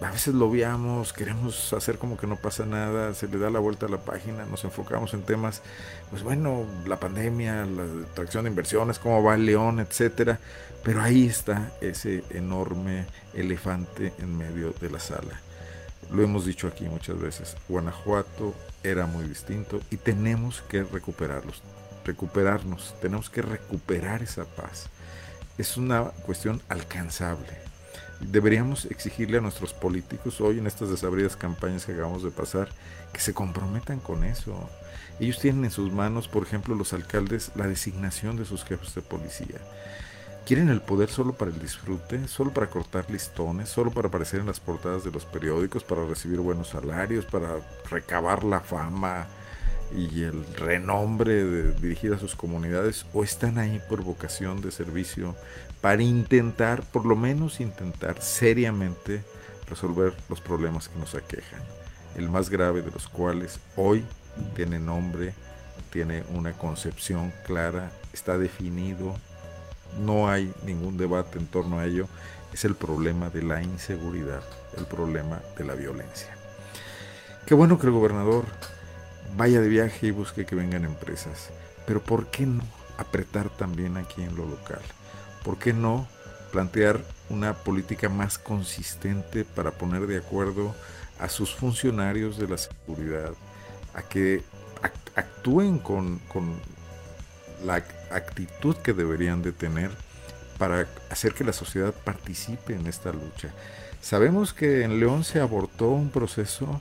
a 0.00 0.10
veces 0.10 0.34
lo 0.34 0.50
veamos, 0.50 1.12
queremos 1.12 1.72
hacer 1.72 1.98
como 1.98 2.16
que 2.16 2.26
no 2.26 2.36
pasa 2.36 2.64
nada, 2.64 3.12
se 3.14 3.28
le 3.28 3.38
da 3.38 3.50
la 3.50 3.58
vuelta 3.58 3.86
a 3.86 3.88
la 3.88 3.98
página, 3.98 4.46
nos 4.46 4.64
enfocamos 4.64 5.12
en 5.14 5.22
temas, 5.22 5.62
pues 6.10 6.22
bueno, 6.22 6.64
la 6.86 6.98
pandemia, 6.98 7.66
la 7.66 7.84
atracción 8.10 8.44
de 8.44 8.50
inversiones, 8.50 8.98
cómo 8.98 9.22
va 9.22 9.34
el 9.34 9.46
león, 9.46 9.80
etcétera, 9.80 10.38
pero 10.82 11.02
ahí 11.02 11.26
está 11.26 11.72
ese 11.80 12.24
enorme 12.30 13.06
elefante 13.34 14.12
en 14.18 14.36
medio 14.38 14.72
de 14.80 14.90
la 14.90 14.98
sala 14.98 15.40
lo 16.12 16.22
hemos 16.22 16.44
dicho 16.44 16.66
aquí 16.66 16.84
muchas 16.84 17.20
veces, 17.20 17.56
Guanajuato 17.68 18.54
era 18.82 19.06
muy 19.06 19.24
distinto 19.24 19.80
y 19.90 19.96
tenemos 19.96 20.62
que 20.62 20.82
recuperarlos, 20.82 21.62
recuperarnos, 22.04 22.94
tenemos 23.00 23.30
que 23.30 23.42
recuperar 23.42 24.22
esa 24.22 24.44
paz. 24.44 24.88
Es 25.58 25.76
una 25.76 26.04
cuestión 26.04 26.62
alcanzable. 26.68 27.69
Deberíamos 28.20 28.84
exigirle 28.86 29.38
a 29.38 29.40
nuestros 29.40 29.72
políticos 29.72 30.40
hoy 30.40 30.58
en 30.58 30.66
estas 30.66 30.90
desabridas 30.90 31.36
campañas 31.36 31.86
que 31.86 31.92
acabamos 31.92 32.22
de 32.22 32.30
pasar 32.30 32.68
que 33.12 33.20
se 33.20 33.34
comprometan 33.34 33.98
con 33.98 34.24
eso. 34.24 34.68
Ellos 35.18 35.38
tienen 35.38 35.64
en 35.64 35.70
sus 35.70 35.92
manos, 35.92 36.28
por 36.28 36.42
ejemplo, 36.42 36.74
los 36.74 36.92
alcaldes, 36.92 37.50
la 37.54 37.66
designación 37.66 38.36
de 38.36 38.44
sus 38.44 38.64
jefes 38.64 38.94
de 38.94 39.02
policía 39.02 39.58
quieren 40.50 40.68
el 40.68 40.80
poder 40.80 41.08
solo 41.08 41.34
para 41.34 41.52
el 41.52 41.60
disfrute, 41.60 42.26
solo 42.26 42.52
para 42.52 42.68
cortar 42.68 43.08
listones, 43.08 43.68
solo 43.68 43.92
para 43.92 44.08
aparecer 44.08 44.40
en 44.40 44.46
las 44.46 44.58
portadas 44.58 45.04
de 45.04 45.12
los 45.12 45.24
periódicos, 45.24 45.84
para 45.84 46.04
recibir 46.04 46.40
buenos 46.40 46.70
salarios, 46.70 47.24
para 47.24 47.60
recabar 47.88 48.42
la 48.42 48.58
fama 48.58 49.28
y 49.96 50.22
el 50.22 50.44
renombre 50.54 51.44
de 51.44 51.72
dirigir 51.72 52.12
a 52.12 52.18
sus 52.18 52.36
comunidades, 52.36 53.06
o 53.12 53.24
están 53.24 53.58
ahí 53.58 53.80
por 53.88 54.02
vocación 54.02 54.60
de 54.60 54.70
servicio 54.70 55.34
para 55.80 56.02
intentar, 56.02 56.82
por 56.82 57.06
lo 57.06 57.16
menos 57.16 57.60
intentar 57.60 58.20
seriamente 58.22 59.22
resolver 59.68 60.14
los 60.28 60.40
problemas 60.40 60.88
que 60.88 60.98
nos 60.98 61.14
aquejan, 61.14 61.60
el 62.16 62.28
más 62.28 62.50
grave 62.50 62.82
de 62.82 62.90
los 62.90 63.08
cuales 63.08 63.60
hoy 63.76 64.04
tiene 64.54 64.78
nombre, 64.78 65.34
tiene 65.90 66.24
una 66.34 66.52
concepción 66.52 67.32
clara, 67.46 67.90
está 68.12 68.38
definido, 68.38 69.16
no 70.04 70.28
hay 70.28 70.52
ningún 70.64 70.96
debate 70.96 71.38
en 71.38 71.46
torno 71.46 71.78
a 71.78 71.86
ello, 71.86 72.06
es 72.52 72.64
el 72.64 72.74
problema 72.74 73.30
de 73.30 73.42
la 73.42 73.62
inseguridad, 73.62 74.42
el 74.76 74.86
problema 74.86 75.40
de 75.56 75.64
la 75.64 75.74
violencia. 75.74 76.28
Qué 77.46 77.54
bueno 77.54 77.78
que 77.78 77.86
el 77.86 77.92
gobernador 77.92 78.44
vaya 79.36 79.60
de 79.60 79.68
viaje 79.68 80.08
y 80.08 80.10
busque 80.10 80.46
que 80.46 80.54
vengan 80.54 80.84
empresas, 80.84 81.50
pero 81.86 82.00
¿por 82.02 82.26
qué 82.28 82.46
no 82.46 82.62
apretar 82.98 83.48
también 83.50 83.96
aquí 83.96 84.22
en 84.22 84.36
lo 84.36 84.46
local? 84.46 84.82
¿Por 85.44 85.58
qué 85.58 85.72
no 85.72 86.06
plantear 86.50 87.00
una 87.28 87.54
política 87.54 88.08
más 88.08 88.38
consistente 88.38 89.44
para 89.44 89.70
poner 89.70 90.06
de 90.06 90.18
acuerdo 90.18 90.74
a 91.18 91.28
sus 91.28 91.54
funcionarios 91.54 92.38
de 92.38 92.48
la 92.48 92.58
seguridad, 92.58 93.32
a 93.94 94.02
que 94.02 94.42
actúen 95.14 95.78
con, 95.78 96.20
la 97.64 97.74
actitud 98.10 98.74
que 98.76 98.94
deberían 98.94 99.42
de 99.42 99.52
tener 99.52 99.90
para 100.58 100.86
hacer 101.10 101.34
que 101.34 101.44
la 101.44 101.52
sociedad 101.52 101.92
participe 101.92 102.74
en 102.74 102.86
esta 102.86 103.12
lucha. 103.12 103.50
Sabemos 104.00 104.54
que 104.54 104.82
en 104.82 104.98
León 104.98 105.24
se 105.24 105.40
abortó 105.40 105.90
un 105.90 106.08
proceso 106.10 106.80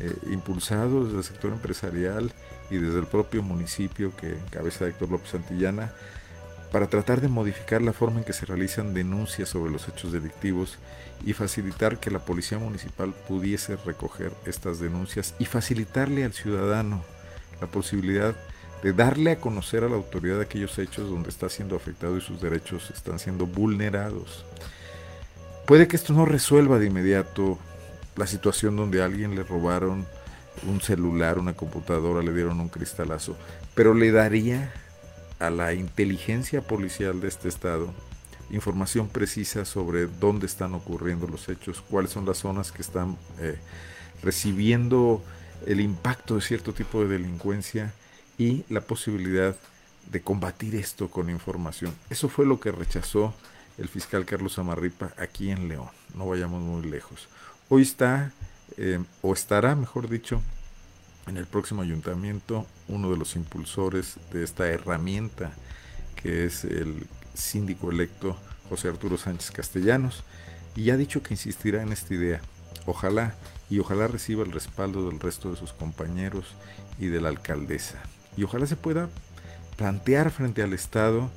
eh, 0.00 0.14
impulsado 0.30 1.04
desde 1.04 1.18
el 1.18 1.24
sector 1.24 1.52
empresarial 1.52 2.32
y 2.70 2.76
desde 2.76 2.98
el 2.98 3.06
propio 3.06 3.42
municipio 3.42 4.16
que 4.16 4.32
encabeza 4.32 4.86
Héctor 4.86 5.10
López 5.10 5.30
Santillana 5.30 5.92
para 6.72 6.86
tratar 6.86 7.20
de 7.20 7.28
modificar 7.28 7.82
la 7.82 7.92
forma 7.92 8.20
en 8.20 8.24
que 8.24 8.32
se 8.32 8.46
realizan 8.46 8.94
denuncias 8.94 9.48
sobre 9.48 9.72
los 9.72 9.88
hechos 9.88 10.12
delictivos 10.12 10.78
y 11.24 11.32
facilitar 11.32 11.98
que 11.98 12.10
la 12.10 12.20
policía 12.20 12.58
municipal 12.58 13.12
pudiese 13.28 13.76
recoger 13.76 14.32
estas 14.46 14.78
denuncias 14.78 15.34
y 15.38 15.44
facilitarle 15.44 16.24
al 16.24 16.32
ciudadano 16.32 17.02
la 17.60 17.66
posibilidad 17.66 18.34
de 18.82 18.92
darle 18.92 19.32
a 19.32 19.40
conocer 19.40 19.84
a 19.84 19.88
la 19.88 19.96
autoridad 19.96 20.40
aquellos 20.40 20.78
hechos 20.78 21.10
donde 21.10 21.28
está 21.28 21.48
siendo 21.48 21.76
afectado 21.76 22.16
y 22.16 22.20
sus 22.20 22.40
derechos 22.40 22.90
están 22.90 23.18
siendo 23.18 23.46
vulnerados. 23.46 24.46
Puede 25.66 25.86
que 25.86 25.96
esto 25.96 26.12
no 26.14 26.24
resuelva 26.24 26.78
de 26.78 26.86
inmediato 26.86 27.58
la 28.16 28.26
situación 28.26 28.76
donde 28.76 29.02
a 29.02 29.06
alguien 29.06 29.34
le 29.34 29.42
robaron 29.42 30.06
un 30.66 30.80
celular, 30.80 31.38
una 31.38 31.54
computadora, 31.54 32.22
le 32.22 32.34
dieron 32.34 32.60
un 32.60 32.68
cristalazo, 32.68 33.36
pero 33.74 33.94
le 33.94 34.10
daría 34.10 34.72
a 35.38 35.50
la 35.50 35.72
inteligencia 35.72 36.60
policial 36.60 37.20
de 37.20 37.28
este 37.28 37.48
estado 37.48 37.94
información 38.52 39.08
precisa 39.08 39.64
sobre 39.64 40.06
dónde 40.06 40.46
están 40.46 40.74
ocurriendo 40.74 41.26
los 41.26 41.48
hechos, 41.48 41.82
cuáles 41.88 42.10
son 42.10 42.26
las 42.26 42.38
zonas 42.38 42.72
que 42.72 42.82
están 42.82 43.16
eh, 43.38 43.56
recibiendo 44.22 45.22
el 45.66 45.80
impacto 45.80 46.36
de 46.36 46.40
cierto 46.40 46.72
tipo 46.72 47.02
de 47.02 47.08
delincuencia 47.08 47.92
y 48.38 48.64
la 48.68 48.80
posibilidad 48.80 49.54
de 50.10 50.20
combatir 50.22 50.74
esto 50.74 51.08
con 51.10 51.30
información. 51.30 51.94
Eso 52.08 52.28
fue 52.28 52.46
lo 52.46 52.58
que 52.58 52.72
rechazó 52.72 53.34
el 53.78 53.88
fiscal 53.88 54.24
Carlos 54.24 54.58
Amarripa 54.58 55.12
aquí 55.16 55.50
en 55.50 55.68
León. 55.68 55.88
No 56.14 56.26
vayamos 56.26 56.60
muy 56.60 56.82
lejos. 56.82 57.28
Hoy 57.72 57.82
está, 57.82 58.32
eh, 58.78 58.98
o 59.22 59.32
estará, 59.32 59.76
mejor 59.76 60.08
dicho, 60.08 60.42
en 61.28 61.36
el 61.36 61.46
próximo 61.46 61.82
ayuntamiento 61.82 62.66
uno 62.88 63.12
de 63.12 63.16
los 63.16 63.36
impulsores 63.36 64.16
de 64.32 64.42
esta 64.42 64.66
herramienta 64.66 65.52
que 66.16 66.46
es 66.46 66.64
el 66.64 67.06
síndico 67.32 67.92
electo 67.92 68.36
José 68.68 68.88
Arturo 68.88 69.16
Sánchez 69.16 69.52
Castellanos 69.52 70.24
y 70.74 70.90
ha 70.90 70.96
dicho 70.96 71.22
que 71.22 71.34
insistirá 71.34 71.80
en 71.80 71.92
esta 71.92 72.12
idea. 72.12 72.40
Ojalá 72.86 73.36
y 73.70 73.78
ojalá 73.78 74.08
reciba 74.08 74.42
el 74.42 74.50
respaldo 74.50 75.08
del 75.08 75.20
resto 75.20 75.52
de 75.52 75.56
sus 75.56 75.72
compañeros 75.72 76.56
y 76.98 77.06
de 77.06 77.20
la 77.20 77.28
alcaldesa 77.28 78.02
y 78.36 78.42
ojalá 78.42 78.66
se 78.66 78.74
pueda 78.74 79.08
plantear 79.76 80.32
frente 80.32 80.64
al 80.64 80.72
Estado 80.72 81.30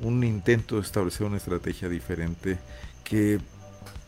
un 0.00 0.24
intento 0.24 0.76
de 0.76 0.80
establecer 0.80 1.26
una 1.26 1.36
estrategia 1.36 1.90
diferente 1.90 2.56
que 3.04 3.40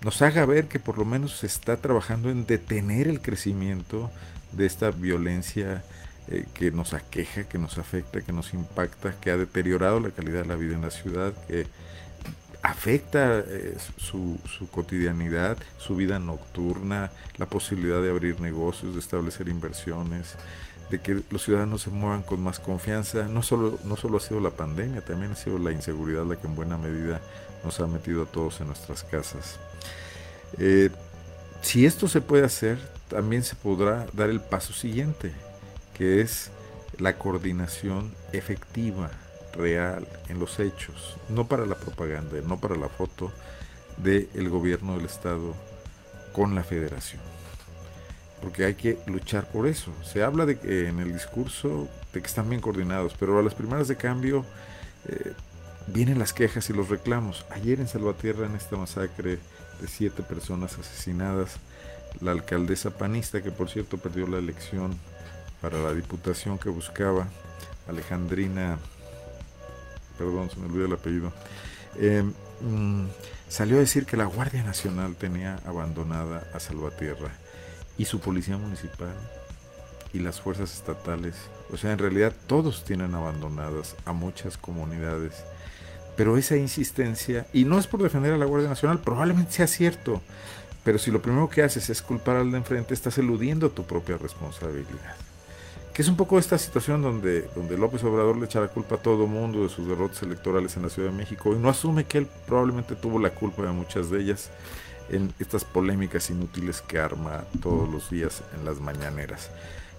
nos 0.02 0.22
haga 0.22 0.46
ver 0.46 0.68
que 0.68 0.78
por 0.78 0.98
lo 0.98 1.04
menos 1.04 1.38
se 1.38 1.46
está 1.46 1.76
trabajando 1.76 2.30
en 2.30 2.46
detener 2.46 3.08
el 3.08 3.20
crecimiento 3.20 4.10
de 4.52 4.66
esta 4.66 4.90
violencia 4.90 5.82
eh, 6.28 6.44
que 6.54 6.70
nos 6.70 6.94
aqueja, 6.94 7.44
que 7.44 7.58
nos 7.58 7.78
afecta, 7.78 8.20
que 8.20 8.32
nos 8.32 8.54
impacta, 8.54 9.14
que 9.20 9.30
ha 9.30 9.36
deteriorado 9.36 10.00
la 10.00 10.10
calidad 10.10 10.42
de 10.42 10.48
la 10.48 10.56
vida 10.56 10.74
en 10.74 10.82
la 10.82 10.90
ciudad, 10.90 11.32
que 11.46 11.66
afecta 12.62 13.40
eh, 13.40 13.76
su, 13.96 14.38
su, 14.46 14.68
cotidianidad, 14.70 15.56
su 15.78 15.96
vida 15.96 16.18
nocturna, 16.18 17.10
la 17.36 17.46
posibilidad 17.46 18.02
de 18.02 18.10
abrir 18.10 18.40
negocios, 18.40 18.94
de 18.94 19.00
establecer 19.00 19.48
inversiones, 19.48 20.36
de 20.90 21.00
que 21.00 21.22
los 21.30 21.44
ciudadanos 21.44 21.82
se 21.82 21.90
muevan 21.90 22.22
con 22.22 22.40
más 22.40 22.60
confianza. 22.60 23.28
No 23.28 23.42
solo, 23.42 23.78
no 23.84 23.96
solo 23.96 24.18
ha 24.18 24.20
sido 24.20 24.40
la 24.40 24.50
pandemia, 24.50 25.00
también 25.00 25.32
ha 25.32 25.36
sido 25.36 25.58
la 25.58 25.72
inseguridad 25.72 26.24
la 26.24 26.36
que 26.36 26.46
en 26.46 26.54
buena 26.54 26.78
medida 26.78 27.20
nos 27.64 27.80
ha 27.80 27.86
metido 27.86 28.22
a 28.22 28.26
todos 28.26 28.60
en 28.60 28.68
nuestras 28.68 29.04
casas. 29.04 29.58
Eh, 30.58 30.90
si 31.62 31.86
esto 31.86 32.08
se 32.08 32.20
puede 32.20 32.44
hacer, 32.44 32.78
también 33.08 33.42
se 33.42 33.56
podrá 33.56 34.06
dar 34.12 34.30
el 34.30 34.40
paso 34.40 34.72
siguiente, 34.72 35.32
que 35.94 36.20
es 36.20 36.50
la 36.98 37.18
coordinación 37.18 38.14
efectiva, 38.32 39.10
real, 39.52 40.06
en 40.28 40.38
los 40.38 40.60
hechos, 40.60 41.16
no 41.28 41.48
para 41.48 41.66
la 41.66 41.74
propaganda, 41.74 42.38
no 42.46 42.60
para 42.60 42.76
la 42.76 42.88
foto 42.88 43.32
del 43.96 44.48
gobierno 44.48 44.96
del 44.96 45.06
Estado 45.06 45.54
con 46.32 46.54
la 46.54 46.62
federación. 46.62 47.22
Porque 48.40 48.64
hay 48.64 48.74
que 48.74 48.98
luchar 49.06 49.50
por 49.50 49.66
eso. 49.66 49.92
Se 50.04 50.22
habla 50.22 50.46
de 50.46 50.58
que 50.58 50.88
en 50.88 51.00
el 51.00 51.12
discurso 51.12 51.88
de 52.12 52.20
que 52.20 52.26
están 52.26 52.48
bien 52.48 52.60
coordinados, 52.60 53.14
pero 53.18 53.38
a 53.38 53.42
las 53.42 53.54
primeras 53.54 53.88
de 53.88 53.96
cambio 53.96 54.44
eh, 55.08 55.32
vienen 55.92 56.18
las 56.18 56.32
quejas 56.32 56.70
y 56.70 56.72
los 56.72 56.88
reclamos. 56.88 57.44
Ayer 57.50 57.80
en 57.80 57.88
Salvatierra, 57.88 58.46
en 58.46 58.54
esta 58.54 58.76
masacre 58.76 59.38
de 59.80 59.88
siete 59.88 60.22
personas 60.22 60.78
asesinadas, 60.78 61.56
la 62.20 62.32
alcaldesa 62.32 62.90
panista, 62.90 63.42
que 63.42 63.50
por 63.50 63.68
cierto 63.68 63.98
perdió 63.98 64.26
la 64.26 64.38
elección 64.38 64.98
para 65.60 65.78
la 65.78 65.92
diputación 65.92 66.58
que 66.58 66.68
buscaba, 66.68 67.28
Alejandrina, 67.88 68.78
perdón, 70.16 70.50
se 70.50 70.56
me 70.56 70.66
olvidó 70.66 70.86
el 70.86 70.92
apellido, 70.92 71.32
eh, 71.96 72.22
mm, 72.60 73.06
salió 73.48 73.76
a 73.76 73.80
decir 73.80 74.04
que 74.04 74.16
la 74.16 74.24
Guardia 74.24 74.62
Nacional 74.62 75.16
tenía 75.16 75.60
abandonada 75.64 76.48
a 76.54 76.60
Salvatierra 76.60 77.30
y 77.96 78.04
su 78.04 78.20
policía 78.20 78.56
municipal 78.56 79.14
y 80.12 80.20
las 80.20 80.40
fuerzas 80.40 80.74
estatales. 80.74 81.34
O 81.72 81.76
sea, 81.76 81.92
en 81.92 81.98
realidad 81.98 82.32
todos 82.46 82.84
tienen 82.84 83.14
abandonadas 83.14 83.96
a 84.04 84.12
muchas 84.12 84.56
comunidades. 84.56 85.44
Pero 86.18 86.36
esa 86.36 86.56
insistencia, 86.56 87.46
y 87.52 87.64
no 87.64 87.78
es 87.78 87.86
por 87.86 88.02
defender 88.02 88.32
a 88.32 88.38
la 88.38 88.44
Guardia 88.44 88.68
Nacional, 88.68 88.98
probablemente 88.98 89.52
sea 89.52 89.68
cierto, 89.68 90.20
pero 90.82 90.98
si 90.98 91.12
lo 91.12 91.22
primero 91.22 91.48
que 91.48 91.62
haces 91.62 91.90
es 91.90 92.02
culpar 92.02 92.34
al 92.34 92.50
de 92.50 92.58
enfrente, 92.58 92.92
estás 92.92 93.18
eludiendo 93.18 93.70
tu 93.70 93.84
propia 93.84 94.18
responsabilidad. 94.18 95.14
Que 95.94 96.02
es 96.02 96.08
un 96.08 96.16
poco 96.16 96.40
esta 96.40 96.58
situación 96.58 97.02
donde, 97.02 97.42
donde 97.54 97.78
López 97.78 98.02
Obrador 98.02 98.36
le 98.36 98.46
echa 98.46 98.60
la 98.60 98.66
culpa 98.66 98.96
a 98.96 98.98
todo 98.98 99.28
mundo 99.28 99.62
de 99.62 99.68
sus 99.68 99.86
derrotas 99.86 100.20
electorales 100.24 100.76
en 100.76 100.82
la 100.82 100.88
Ciudad 100.88 101.10
de 101.10 101.16
México 101.16 101.54
y 101.54 101.58
no 101.60 101.68
asume 101.68 102.02
que 102.02 102.18
él 102.18 102.26
probablemente 102.48 102.96
tuvo 102.96 103.20
la 103.20 103.30
culpa 103.30 103.62
de 103.62 103.70
muchas 103.70 104.10
de 104.10 104.20
ellas 104.20 104.50
en 105.10 105.32
estas 105.38 105.64
polémicas 105.64 106.30
inútiles 106.30 106.82
que 106.82 106.98
arma 106.98 107.44
todos 107.62 107.88
los 107.88 108.10
días 108.10 108.42
en 108.58 108.64
las 108.64 108.80
mañaneras. 108.80 109.52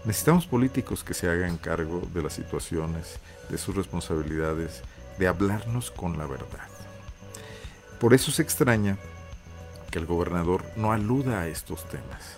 Necesitamos 0.03 0.47
políticos 0.47 1.05
que 1.05 1.13
se 1.13 1.29
hagan 1.29 1.55
cargo 1.55 2.01
de 2.13 2.23
las 2.23 2.33
situaciones, 2.33 3.19
de 3.49 3.57
sus 3.57 3.73
responsabilidades, 3.73 4.81
de 5.19 5.27
hablarnos 5.27 5.91
con 5.91 6.17
la 6.17 6.25
verdad. 6.25 6.67
Por 7.99 8.13
eso 8.13 8.31
se 8.31 8.41
extraña 8.41 8.97
que 9.91 9.99
el 9.99 10.05
gobernador 10.05 10.63
no 10.77 10.93
aluda 10.93 11.41
a 11.41 11.47
estos 11.47 11.87
temas. 11.89 12.37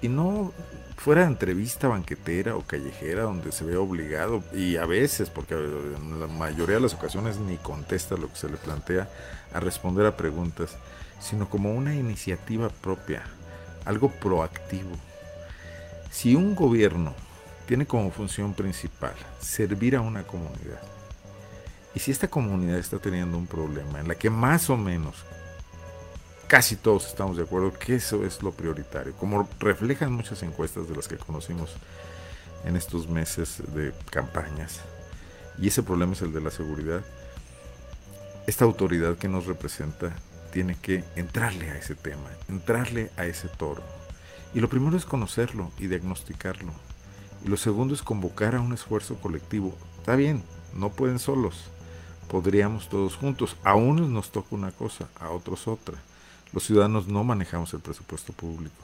Y 0.00 0.08
no 0.08 0.52
fuera 0.96 1.24
entrevista 1.24 1.88
banquetera 1.88 2.56
o 2.56 2.62
callejera 2.62 3.22
donde 3.22 3.52
se 3.52 3.64
ve 3.64 3.76
obligado, 3.76 4.42
y 4.54 4.76
a 4.76 4.86
veces, 4.86 5.28
porque 5.28 5.54
en 5.54 6.20
la 6.20 6.26
mayoría 6.26 6.76
de 6.76 6.82
las 6.82 6.94
ocasiones 6.94 7.38
ni 7.38 7.56
contesta 7.56 8.16
lo 8.16 8.28
que 8.28 8.36
se 8.36 8.48
le 8.48 8.56
plantea, 8.56 9.10
a 9.52 9.60
responder 9.60 10.06
a 10.06 10.16
preguntas, 10.16 10.76
sino 11.20 11.50
como 11.50 11.74
una 11.74 11.94
iniciativa 11.94 12.68
propia, 12.68 13.22
algo 13.84 14.10
proactivo. 14.10 14.92
Si 16.10 16.34
un 16.34 16.54
gobierno 16.54 17.14
tiene 17.66 17.86
como 17.86 18.10
función 18.10 18.54
principal 18.54 19.14
servir 19.40 19.96
a 19.96 20.00
una 20.00 20.22
comunidad, 20.22 20.80
y 21.94 22.00
si 22.00 22.10
esta 22.10 22.28
comunidad 22.28 22.78
está 22.78 22.98
teniendo 22.98 23.36
un 23.36 23.46
problema 23.46 24.00
en 24.00 24.08
la 24.08 24.14
que 24.14 24.30
más 24.30 24.70
o 24.70 24.76
menos 24.76 25.24
casi 26.46 26.76
todos 26.76 27.06
estamos 27.06 27.36
de 27.36 27.44
acuerdo 27.44 27.72
que 27.72 27.94
eso 27.94 28.24
es 28.24 28.42
lo 28.42 28.52
prioritario, 28.52 29.14
como 29.14 29.48
reflejan 29.60 30.12
muchas 30.12 30.42
encuestas 30.42 30.88
de 30.88 30.96
las 30.96 31.06
que 31.06 31.16
conocimos 31.16 31.76
en 32.64 32.76
estos 32.76 33.08
meses 33.08 33.62
de 33.74 33.92
campañas, 34.10 34.80
y 35.58 35.68
ese 35.68 35.82
problema 35.82 36.12
es 36.14 36.22
el 36.22 36.32
de 36.32 36.40
la 36.40 36.50
seguridad, 36.50 37.02
esta 38.46 38.64
autoridad 38.64 39.16
que 39.16 39.28
nos 39.28 39.46
representa 39.46 40.12
tiene 40.52 40.74
que 40.74 41.04
entrarle 41.14 41.70
a 41.70 41.76
ese 41.76 41.94
tema, 41.94 42.28
entrarle 42.48 43.10
a 43.16 43.26
ese 43.26 43.48
toro. 43.48 43.82
Y 44.52 44.60
lo 44.60 44.68
primero 44.68 44.96
es 44.96 45.04
conocerlo 45.04 45.70
y 45.78 45.86
diagnosticarlo. 45.86 46.72
Y 47.44 47.48
lo 47.48 47.56
segundo 47.56 47.94
es 47.94 48.02
convocar 48.02 48.56
a 48.56 48.60
un 48.60 48.72
esfuerzo 48.72 49.14
colectivo. 49.20 49.76
Está 49.98 50.16
bien, 50.16 50.42
no 50.74 50.90
pueden 50.90 51.20
solos. 51.20 51.70
Podríamos 52.30 52.88
todos 52.88 53.16
juntos. 53.16 53.56
A 53.64 53.74
unos 53.74 54.08
nos 54.08 54.30
toca 54.30 54.54
una 54.54 54.70
cosa, 54.70 55.08
a 55.18 55.30
otros 55.30 55.66
otra. 55.66 55.96
Los 56.52 56.64
ciudadanos 56.64 57.08
no 57.08 57.24
manejamos 57.24 57.74
el 57.74 57.80
presupuesto 57.80 58.32
público, 58.32 58.76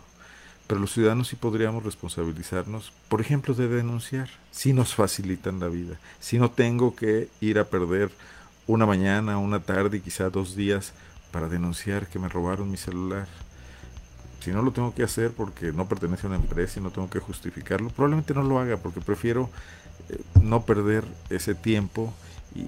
pero 0.67 0.81
los 0.81 0.93
ciudadanos 0.93 1.29
sí 1.29 1.37
podríamos 1.37 1.85
responsabilizarnos, 1.85 2.93
por 3.09 3.21
ejemplo, 3.21 3.55
de 3.55 3.69
denunciar, 3.69 4.29
si 4.51 4.73
nos 4.73 4.97
facilitan 4.97 5.61
la 5.61 5.69
vida, 5.69 5.97
si 6.19 6.39
no 6.39 6.51
tengo 6.51 6.97
que 6.97 7.29
ir 7.41 7.61
a 7.61 7.65
perder 7.65 8.11
una 8.67 8.85
mañana, 8.85 9.39
una 9.39 9.61
tarde 9.61 9.99
y 9.99 10.01
quizá 10.01 10.29
dos 10.29 10.57
días 10.57 10.93
para 11.31 11.49
denunciar 11.49 12.09
que 12.09 12.19
me 12.19 12.29
robaron 12.29 12.69
mi 12.69 12.77
celular. 12.77 13.29
Si 14.41 14.51
no 14.51 14.63
lo 14.63 14.73
tengo 14.73 14.93
que 14.93 15.05
hacer 15.05 15.31
porque 15.31 15.73
no 15.73 15.89
pertenece 15.89 16.27
a 16.27 16.31
una 16.31 16.37
empresa 16.37 16.81
y 16.81 16.83
no 16.83 16.91
tengo 16.91 17.11
que 17.11 17.21
justificarlo, 17.21 17.91
probablemente 17.91 18.35
no 18.35 18.43
lo 18.43 18.59
haga 18.59 18.77
porque 18.77 19.01
prefiero 19.01 19.51
eh, 20.09 20.21
no 20.41 20.65
perder 20.65 21.05
ese 21.31 21.55
tiempo 21.55 22.13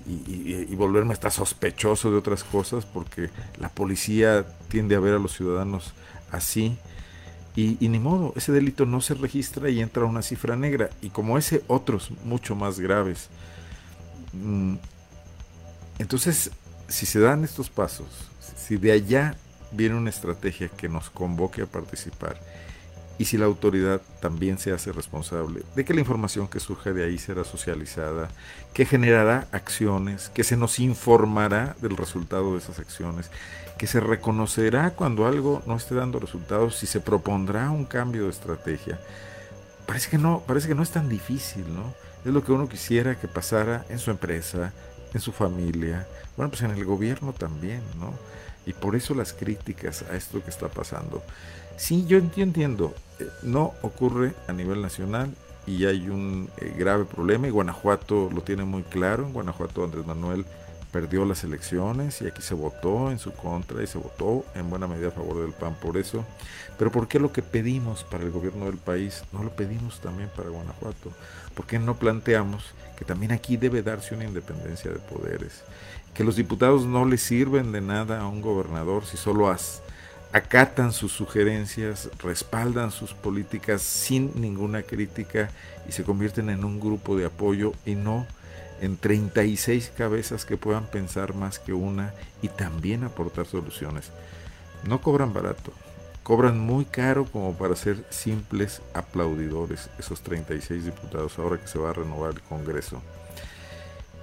y, 0.06 0.74
volverme 0.76 1.12
hasta 1.12 1.30
sospechoso 1.30 2.10
de 2.10 2.18
otras 2.18 2.44
cosas 2.44 2.84
porque 2.84 3.30
la 3.58 3.68
policía 3.68 4.46
tiende 4.68 4.94
a 4.94 5.00
ver 5.00 5.14
a 5.14 5.18
los 5.18 5.32
ciudadanos 5.34 5.94
así. 6.30 6.76
Y, 7.56 7.88
ni 7.88 7.98
modo, 7.98 8.32
ese 8.36 8.52
delito 8.52 8.86
no 8.86 9.00
se 9.00 9.14
registra 9.14 9.68
y 9.68 9.80
entra 9.80 10.04
una 10.04 10.22
cifra 10.22 10.54
negra. 10.54 10.90
Y 11.02 11.10
como 11.10 11.38
ese 11.38 11.64
otros 11.66 12.12
mucho 12.24 12.54
más 12.54 12.78
graves. 12.78 13.28
Mm, 14.32 14.76
entonces, 15.98 16.52
si 16.86 17.04
se 17.04 17.18
dan 17.18 17.42
estos 17.42 17.68
pasos, 17.68 18.06
si 18.56 18.76
de 18.76 18.92
allá 18.92 19.36
viene 19.72 19.96
una 19.96 20.10
estrategia 20.10 20.68
que 20.68 20.88
nos 20.88 21.10
convoque 21.10 21.62
a 21.62 21.66
participar 21.66 22.40
y 23.18 23.24
si 23.24 23.36
la 23.36 23.46
autoridad 23.46 24.00
también 24.20 24.58
se 24.58 24.72
hace 24.72 24.92
responsable 24.92 25.62
de 25.74 25.84
que 25.84 25.92
la 25.92 26.00
información 26.00 26.46
que 26.46 26.60
surge 26.60 26.92
de 26.92 27.04
ahí 27.04 27.18
será 27.18 27.44
socializada, 27.44 28.28
que 28.72 28.86
generará 28.86 29.48
acciones, 29.52 30.30
que 30.32 30.44
se 30.44 30.56
nos 30.56 30.78
informará 30.78 31.76
del 31.80 31.96
resultado 31.96 32.52
de 32.52 32.58
esas 32.58 32.78
acciones, 32.78 33.30
que 33.76 33.86
se 33.86 34.00
reconocerá 34.00 34.90
cuando 34.90 35.26
algo 35.26 35.62
no 35.66 35.76
esté 35.76 35.94
dando 35.94 36.18
resultados, 36.20 36.76
si 36.76 36.86
se 36.86 37.00
propondrá 37.00 37.70
un 37.70 37.84
cambio 37.84 38.24
de 38.24 38.30
estrategia. 38.30 39.00
Parece 39.86 40.10
que 40.10 40.18
no, 40.18 40.42
parece 40.46 40.68
que 40.68 40.74
no 40.74 40.82
es 40.82 40.90
tan 40.90 41.08
difícil, 41.08 41.64
¿no? 41.74 41.94
Es 42.24 42.32
lo 42.32 42.44
que 42.44 42.52
uno 42.52 42.68
quisiera 42.68 43.18
que 43.18 43.28
pasara 43.28 43.84
en 43.88 43.98
su 43.98 44.10
empresa, 44.10 44.72
en 45.14 45.20
su 45.20 45.32
familia, 45.32 46.06
bueno, 46.36 46.50
pues 46.50 46.62
en 46.62 46.70
el 46.70 46.84
gobierno 46.84 47.32
también, 47.32 47.82
¿no? 47.98 48.12
Y 48.66 48.74
por 48.74 48.96
eso 48.96 49.14
las 49.14 49.32
críticas 49.32 50.04
a 50.10 50.14
esto 50.14 50.42
que 50.42 50.50
está 50.50 50.68
pasando. 50.68 51.22
Sí, 51.78 52.04
yo, 52.06 52.18
entiendo, 52.18 52.92
eh, 53.20 53.28
no 53.44 53.72
ocurre 53.82 54.34
a 54.48 54.52
nivel 54.52 54.82
nacional 54.82 55.32
y 55.64 55.86
hay 55.86 56.08
un 56.08 56.50
eh, 56.58 56.74
grave 56.76 57.04
problema 57.04 57.46
y 57.46 57.50
Guanajuato 57.50 58.28
lo 58.34 58.42
tiene 58.42 58.64
muy 58.64 58.82
claro. 58.82 59.24
En 59.24 59.32
Guanajuato 59.32 59.84
Andrés 59.84 60.04
Manuel 60.04 60.44
perdió 60.90 61.24
las 61.24 61.44
elecciones 61.44 62.20
y 62.20 62.26
aquí 62.26 62.42
se 62.42 62.54
votó 62.54 63.12
en 63.12 63.20
su 63.20 63.32
contra 63.32 63.80
y 63.80 63.86
se 63.86 63.96
votó 63.96 64.44
en 64.56 64.68
buena 64.68 64.88
medida 64.88 65.08
a 65.08 65.12
favor 65.12 65.40
del 65.40 65.52
PAN 65.52 65.76
por 65.80 65.96
eso. 65.96 66.24
Pero 66.78 66.90
¿por 66.90 67.06
qué 67.06 67.20
lo 67.20 67.32
que 67.32 67.42
pedimos 67.42 68.02
para 68.02 68.24
el 68.24 68.32
gobierno 68.32 68.66
del 68.66 68.78
país 68.78 69.22
no 69.32 69.44
lo 69.44 69.50
pedimos 69.50 70.00
también 70.00 70.30
para 70.34 70.48
Guanajuato? 70.48 71.12
¿Por 71.54 71.66
qué 71.66 71.78
no 71.78 71.94
planteamos 71.94 72.74
que 72.98 73.04
también 73.04 73.30
aquí 73.30 73.56
debe 73.56 73.82
darse 73.82 74.16
una 74.16 74.24
independencia 74.24 74.90
de 74.90 74.98
poderes? 74.98 75.62
Que 76.12 76.24
los 76.24 76.34
diputados 76.34 76.86
no 76.86 77.04
le 77.04 77.18
sirven 77.18 77.70
de 77.70 77.82
nada 77.82 78.20
a 78.20 78.26
un 78.26 78.42
gobernador 78.42 79.06
si 79.06 79.16
solo 79.16 79.48
has 79.48 79.80
acatan 80.32 80.92
sus 80.92 81.12
sugerencias, 81.12 82.10
respaldan 82.18 82.90
sus 82.90 83.14
políticas 83.14 83.82
sin 83.82 84.32
ninguna 84.40 84.82
crítica 84.82 85.50
y 85.88 85.92
se 85.92 86.04
convierten 86.04 86.50
en 86.50 86.64
un 86.64 86.80
grupo 86.80 87.16
de 87.16 87.26
apoyo 87.26 87.72
y 87.86 87.94
no 87.94 88.26
en 88.80 88.96
36 88.96 89.92
cabezas 89.96 90.44
que 90.44 90.56
puedan 90.56 90.86
pensar 90.86 91.34
más 91.34 91.58
que 91.58 91.72
una 91.72 92.14
y 92.42 92.48
también 92.48 93.04
aportar 93.04 93.46
soluciones. 93.46 94.10
no 94.84 95.00
cobran 95.00 95.32
barato, 95.32 95.72
cobran 96.22 96.60
muy 96.60 96.84
caro 96.84 97.24
como 97.24 97.54
para 97.54 97.74
ser 97.74 98.04
simples 98.10 98.80
aplaudidores, 98.94 99.90
esos 99.98 100.22
36 100.22 100.84
diputados, 100.84 101.38
ahora 101.38 101.58
que 101.58 101.66
se 101.66 101.78
va 101.78 101.90
a 101.90 101.94
renovar 101.94 102.34
el 102.34 102.42
Congreso. 102.42 103.02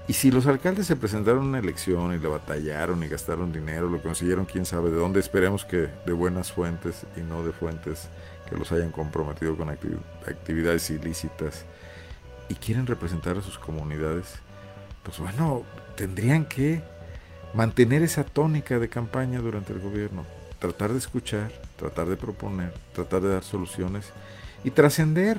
Y 0.08 0.14
si 0.14 0.30
los 0.30 0.46
alcaldes 0.46 0.86
se 0.86 0.96
presentaron 0.96 1.44
a 1.44 1.48
una 1.48 1.60
elección 1.60 2.14
y 2.14 2.20
la 2.20 2.30
batallaron 2.30 3.02
y 3.04 3.08
gastaron 3.08 3.52
dinero, 3.52 3.90
lo 3.90 4.04
consiguieron 4.04 4.46
quién 4.46 4.66
sabe 4.66 4.92
de 4.92 4.98
dónde, 4.98 5.20
esperemos 5.20 5.66
que 5.66 5.90
de 6.06 6.14
buenas 6.14 6.52
fuentes 6.52 7.06
y 7.18 7.22
no 7.22 7.44
de 7.44 7.52
fuentes 7.52 8.08
que 8.48 8.56
los 8.56 8.72
hayan 8.72 8.92
comprometido 8.92 9.58
con 9.58 9.70
actividades 9.70 10.90
ilícitas 10.92 11.66
y 12.50 12.56
quieren 12.56 12.86
representar 12.86 13.38
a 13.38 13.42
sus 13.42 13.58
comunidades, 13.58 14.36
pues 15.04 15.18
bueno, 15.18 15.64
tendrían 15.96 16.46
que 16.46 16.84
mantener 17.56 18.04
esa 18.04 18.24
tónica 18.24 18.78
de 18.78 18.90
campaña 18.90 19.40
durante 19.40 19.74
el 19.74 19.80
gobierno, 19.80 20.24
tratar 20.60 20.92
de 20.92 21.00
escuchar, 21.00 21.52
tratar 21.78 22.08
de 22.08 22.18
proponer, 22.18 22.74
tratar 22.94 23.22
de 23.22 23.30
dar 23.30 23.44
soluciones 23.44 24.12
y 24.64 24.72
trascender, 24.72 25.38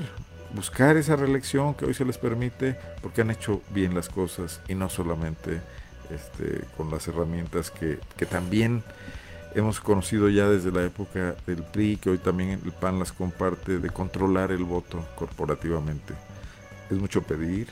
buscar 0.57 0.97
esa 0.97 1.15
reelección 1.15 1.75
que 1.75 1.85
hoy 1.85 1.95
se 1.95 2.05
les 2.05 2.19
permite 2.19 2.77
porque 3.03 3.21
han 3.21 3.31
hecho 3.31 3.63
bien 3.71 3.95
las 3.95 4.09
cosas 4.09 4.61
y 4.67 4.75
no 4.75 4.89
solamente 4.89 5.61
este, 6.11 6.65
con 6.77 6.91
las 6.91 7.07
herramientas 7.07 7.71
que, 7.71 8.01
que 8.17 8.27
también 8.27 8.83
hemos 9.55 9.81
conocido 9.81 10.29
ya 10.29 10.49
desde 10.49 10.71
la 10.71 10.85
época 10.85 11.35
del 11.47 11.63
PRI, 11.63 11.97
que 11.97 12.11
hoy 12.11 12.19
también 12.19 12.61
el 12.65 12.73
PAN 12.73 12.99
las 12.99 13.13
comparte, 13.13 13.79
de 13.79 13.91
controlar 13.91 14.51
el 14.51 14.65
voto 14.65 15.05
corporativamente. 15.15 16.15
Es 16.91 16.99
mucho 16.99 17.23
pedir, 17.23 17.69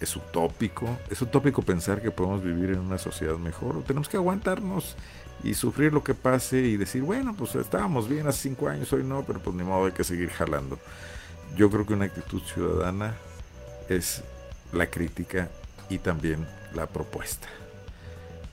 es 0.00 0.16
utópico, 0.16 0.98
es 1.10 1.22
utópico 1.22 1.62
pensar 1.62 2.02
que 2.02 2.10
podemos 2.10 2.42
vivir 2.42 2.70
en 2.70 2.80
una 2.80 2.98
sociedad 2.98 3.36
mejor, 3.36 3.82
tenemos 3.84 4.08
que 4.08 4.16
aguantarnos 4.16 4.96
y 5.44 5.54
sufrir 5.54 5.92
lo 5.92 6.02
que 6.02 6.14
pase 6.14 6.60
y 6.60 6.76
decir, 6.76 7.02
bueno, 7.02 7.34
pues 7.36 7.54
estábamos 7.54 8.08
bien 8.08 8.26
hace 8.26 8.48
cinco 8.48 8.68
años, 8.68 8.92
hoy 8.92 9.04
no, 9.04 9.22
pero 9.24 9.38
pues 9.38 9.54
ni 9.54 9.62
modo 9.62 9.86
hay 9.86 9.92
que 9.92 10.04
seguir 10.04 10.30
jalando. 10.30 10.78
Yo 11.56 11.70
creo 11.70 11.86
que 11.86 11.94
una 11.94 12.04
actitud 12.04 12.40
ciudadana 12.42 13.14
es 13.88 14.22
la 14.72 14.86
crítica 14.86 15.48
y 15.88 15.98
también 15.98 16.46
la 16.74 16.86
propuesta. 16.86 17.48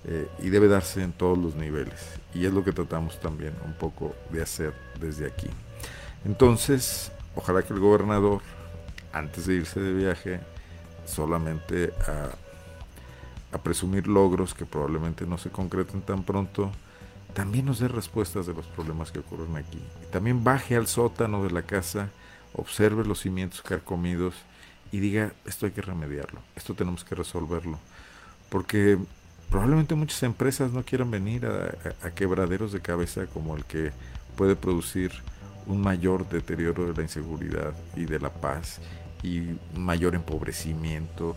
Eh, 0.06 0.28
y 0.40 0.50
debe 0.50 0.68
darse 0.68 1.04
en 1.04 1.12
todos 1.12 1.38
los 1.38 1.56
niveles. 1.56 2.00
Y 2.34 2.46
es 2.46 2.54
lo 2.54 2.64
que 2.64 2.72
tratamos 2.72 3.20
también 3.20 3.54
un 3.66 3.74
poco 3.74 4.16
de 4.30 4.42
hacer 4.42 4.74
desde 5.00 5.26
aquí. 5.26 5.50
Entonces, 6.26 7.12
ojalá 7.36 7.64
que 7.64 7.74
el 7.74 7.80
gobernador, 7.80 8.42
antes 9.14 9.46
de 9.46 9.56
irse 9.56 9.80
de 9.80 9.94
viaje, 9.94 10.40
solamente 11.06 11.94
a 13.52 13.58
presumir 13.64 14.08
logros 14.08 14.54
que 14.54 14.66
probablemente 14.66 15.26
no 15.26 15.38
se 15.38 15.50
concreten 15.50 16.02
tan 16.02 16.24
pronto, 16.24 16.72
también 17.36 17.66
nos 17.66 17.80
dé 17.80 17.90
respuestas 17.90 18.46
de 18.46 18.54
los 18.54 18.66
problemas 18.66 19.12
que 19.12 19.20
ocurren 19.20 19.58
aquí. 19.58 19.82
También 20.12 20.44
baje 20.44 20.76
al 20.76 20.88
sótano 20.88 21.44
de 21.44 21.52
la 21.52 21.64
casa, 21.64 22.10
observe 22.56 23.06
los 23.06 23.22
cimientos 23.22 23.62
carcomidos 23.62 24.36
y 24.92 25.00
diga, 25.00 25.34
esto 25.46 25.66
hay 25.66 25.72
que 25.72 25.82
remediarlo, 25.82 26.40
esto 26.56 26.74
tenemos 26.74 27.04
que 27.04 27.16
resolverlo. 27.16 27.80
Porque 28.50 28.98
probablemente 29.50 29.96
muchas 29.96 30.22
empresas 30.24 30.72
no 30.72 30.84
quieran 30.84 31.12
venir 31.12 31.46
a, 31.46 32.12
quebraderos 32.12 32.72
de 32.72 32.82
cabeza 32.82 33.28
como 33.28 33.56
el 33.56 33.66
que 33.66 33.92
puede 34.36 34.56
producir 34.56 35.12
un 35.68 35.82
mayor 35.82 36.28
deterioro 36.30 36.86
de 36.86 36.94
la 36.94 37.02
inseguridad 37.02 37.74
y 37.96 38.06
de 38.06 38.20
la 38.20 38.30
paz 38.30 38.80
y 39.24 39.58
mayor 39.76 40.14
empobrecimiento 40.14 41.36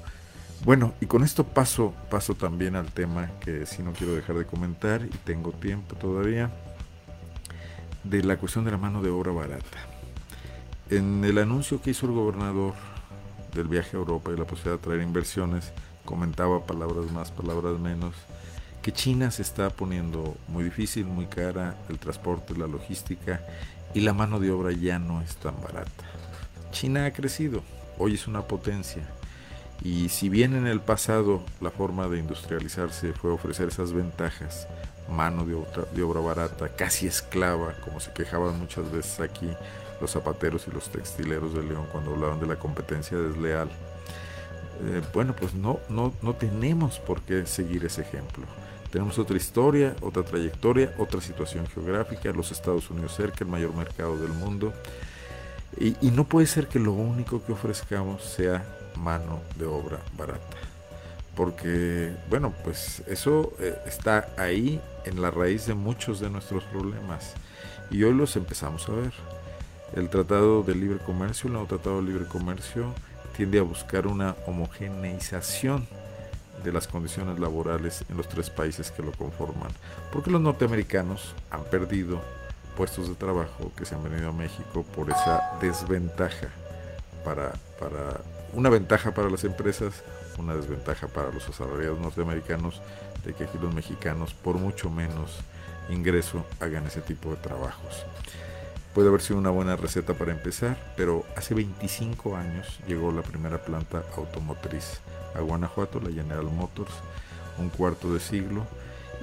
bueno, 0.64 0.94
y 1.00 1.06
con 1.06 1.22
esto 1.22 1.44
paso, 1.44 1.94
paso 2.10 2.34
también 2.34 2.74
al 2.74 2.90
tema 2.90 3.30
que 3.40 3.64
si 3.64 3.82
no 3.82 3.92
quiero 3.92 4.14
dejar 4.14 4.36
de 4.36 4.44
comentar 4.44 5.02
y 5.02 5.16
tengo 5.24 5.52
tiempo 5.52 5.94
todavía, 5.94 6.50
de 8.02 8.22
la 8.24 8.36
cuestión 8.38 8.64
de 8.64 8.72
la 8.72 8.76
mano 8.76 9.00
de 9.00 9.10
obra 9.10 9.30
barata. 9.30 9.87
En 10.90 11.22
el 11.22 11.36
anuncio 11.36 11.82
que 11.82 11.90
hizo 11.90 12.06
el 12.06 12.12
gobernador 12.12 12.72
del 13.54 13.68
viaje 13.68 13.94
a 13.94 14.00
Europa 14.00 14.30
y 14.32 14.38
la 14.38 14.46
posibilidad 14.46 14.78
de 14.78 14.84
traer 14.84 15.02
inversiones, 15.02 15.70
comentaba 16.06 16.64
palabras 16.64 17.12
más, 17.12 17.30
palabras 17.30 17.78
menos, 17.78 18.14
que 18.80 18.90
China 18.90 19.30
se 19.30 19.42
está 19.42 19.68
poniendo 19.68 20.34
muy 20.46 20.64
difícil, 20.64 21.04
muy 21.04 21.26
cara, 21.26 21.76
el 21.90 21.98
transporte, 21.98 22.56
la 22.56 22.66
logística 22.66 23.42
y 23.92 24.00
la 24.00 24.14
mano 24.14 24.40
de 24.40 24.50
obra 24.50 24.72
ya 24.72 24.98
no 24.98 25.20
es 25.20 25.36
tan 25.36 25.60
barata. 25.60 26.04
China 26.70 27.04
ha 27.04 27.12
crecido, 27.12 27.62
hoy 27.98 28.14
es 28.14 28.26
una 28.26 28.42
potencia 28.42 29.02
y 29.82 30.08
si 30.08 30.30
bien 30.30 30.54
en 30.54 30.66
el 30.66 30.80
pasado 30.80 31.42
la 31.60 31.70
forma 31.70 32.08
de 32.08 32.18
industrializarse 32.18 33.12
fue 33.12 33.30
ofrecer 33.30 33.68
esas 33.68 33.92
ventajas, 33.92 34.66
mano 35.10 35.44
de 35.44 35.52
obra, 35.52 35.84
de 35.94 36.02
obra 36.02 36.20
barata, 36.20 36.70
casi 36.74 37.06
esclava, 37.06 37.74
como 37.84 38.00
se 38.00 38.10
quejaban 38.14 38.58
muchas 38.58 38.90
veces 38.90 39.20
aquí 39.20 39.50
los 40.00 40.10
zapateros 40.10 40.66
y 40.68 40.70
los 40.70 40.88
textileros 40.90 41.54
de 41.54 41.62
León 41.62 41.86
cuando 41.90 42.14
hablaban 42.14 42.40
de 42.40 42.46
la 42.46 42.56
competencia 42.56 43.18
desleal, 43.18 43.68
eh, 44.84 45.02
bueno, 45.12 45.34
pues 45.34 45.54
no, 45.54 45.80
no, 45.88 46.12
no 46.22 46.34
tenemos 46.34 46.98
por 47.00 47.20
qué 47.22 47.46
seguir 47.46 47.84
ese 47.84 48.02
ejemplo. 48.02 48.46
Tenemos 48.90 49.18
otra 49.18 49.36
historia, 49.36 49.94
otra 50.00 50.22
trayectoria, 50.22 50.94
otra 50.98 51.20
situación 51.20 51.66
geográfica, 51.66 52.32
los 52.32 52.52
Estados 52.52 52.90
Unidos 52.90 53.14
cerca, 53.14 53.44
el 53.44 53.50
mayor 53.50 53.74
mercado 53.74 54.16
del 54.16 54.32
mundo. 54.32 54.72
Y, 55.76 56.10
no 56.10 56.24
puede 56.24 56.46
ser 56.46 56.66
que 56.66 56.78
lo 56.78 56.92
único 56.92 57.44
que 57.44 57.52
ofrezcamos 57.52 58.22
sea 58.24 58.64
mano 58.96 59.40
de 59.56 59.66
obra 59.66 59.98
barata. 60.16 60.56
Porque, 61.36 62.16
bueno, 62.30 62.52
pues 62.64 63.02
eso 63.06 63.52
eh, 63.60 63.76
está 63.86 64.28
ahí 64.36 64.80
en 65.04 65.20
la 65.20 65.30
raíz 65.30 65.66
de 65.66 65.74
muchos 65.74 66.18
de 66.18 66.30
nuestros 66.30 66.64
problemas. 66.64 67.34
Y 67.90 68.02
hoy 68.02 68.14
los 68.14 68.34
empezamos 68.36 68.88
a 68.88 68.92
ver. 68.92 69.12
El 69.94 70.08
Tratado 70.10 70.62
de 70.62 70.74
Libre 70.74 70.98
Comercio, 70.98 71.46
el 71.46 71.54
nuevo 71.54 71.68
Tratado 71.68 71.96
de 71.96 72.08
Libre 72.08 72.26
Comercio, 72.26 72.92
tiende 73.36 73.58
a 73.58 73.62
buscar 73.62 74.06
una 74.06 74.36
homogeneización 74.46 75.86
de 76.62 76.72
las 76.72 76.88
condiciones 76.88 77.38
laborales 77.38 78.04
en 78.08 78.16
los 78.16 78.28
tres 78.28 78.50
países 78.50 78.90
que 78.90 79.02
lo 79.02 79.12
conforman. 79.12 79.70
Porque 80.12 80.30
los 80.30 80.40
norteamericanos 80.40 81.34
han 81.50 81.64
perdido 81.64 82.20
puestos 82.76 83.08
de 83.08 83.14
trabajo 83.14 83.72
que 83.76 83.84
se 83.84 83.94
han 83.94 84.04
venido 84.04 84.28
a 84.28 84.32
México 84.32 84.84
por 84.94 85.10
esa 85.10 85.58
desventaja 85.60 86.48
para, 87.24 87.52
para 87.80 88.20
una 88.52 88.70
ventaja 88.70 89.12
para 89.12 89.30
las 89.30 89.44
empresas, 89.44 90.02
una 90.38 90.54
desventaja 90.54 91.08
para 91.08 91.30
los 91.30 91.48
asalariados 91.48 91.98
norteamericanos 91.98 92.80
de 93.24 93.34
que 93.34 93.44
aquí 93.44 93.58
los 93.60 93.74
mexicanos 93.74 94.34
por 94.34 94.56
mucho 94.56 94.90
menos 94.90 95.38
ingreso 95.88 96.44
hagan 96.60 96.86
ese 96.86 97.00
tipo 97.00 97.30
de 97.30 97.36
trabajos. 97.36 98.04
Puede 98.98 99.10
haber 99.10 99.22
sido 99.22 99.38
una 99.38 99.50
buena 99.50 99.76
receta 99.76 100.14
para 100.14 100.32
empezar, 100.32 100.76
pero 100.96 101.24
hace 101.36 101.54
25 101.54 102.36
años 102.36 102.80
llegó 102.88 103.12
la 103.12 103.22
primera 103.22 103.58
planta 103.58 104.02
automotriz 104.16 104.98
a 105.36 105.40
Guanajuato, 105.40 106.00
la 106.00 106.10
General 106.10 106.42
Motors, 106.42 106.90
un 107.58 107.68
cuarto 107.68 108.12
de 108.12 108.18
siglo, 108.18 108.66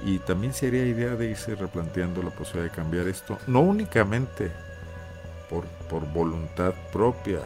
y 0.02 0.18
también 0.20 0.54
sería 0.54 0.86
idea 0.86 1.14
de 1.14 1.28
irse 1.28 1.54
replanteando 1.54 2.22
la 2.22 2.30
posibilidad 2.30 2.70
de 2.70 2.74
cambiar 2.74 3.06
esto, 3.06 3.36
no 3.46 3.60
únicamente 3.60 4.50
por, 5.50 5.66
por 5.90 6.10
voluntad 6.10 6.72
propia 6.90 7.40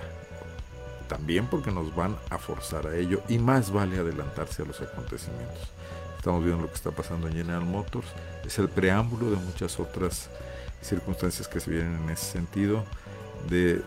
también 1.08 1.48
porque 1.48 1.72
nos 1.72 1.92
van 1.96 2.16
a 2.30 2.38
forzar 2.38 2.86
a 2.86 2.94
ello 2.94 3.22
y 3.28 3.40
más 3.40 3.72
vale 3.72 3.98
adelantarse 3.98 4.62
a 4.62 4.66
los 4.66 4.80
acontecimientos. 4.80 5.72
Estamos 6.16 6.44
viendo 6.44 6.62
lo 6.62 6.68
que 6.68 6.76
está 6.76 6.92
pasando 6.92 7.26
en 7.26 7.34
General 7.34 7.64
Motors, 7.64 8.06
es 8.46 8.56
el 8.60 8.68
preámbulo 8.68 9.32
de 9.32 9.36
muchas 9.36 9.80
otras 9.80 10.30
circunstancias 10.82 11.48
que 11.48 11.60
se 11.60 11.70
vienen 11.70 12.02
en 12.04 12.10
ese 12.10 12.32
sentido 12.32 12.84
de, 13.48 13.82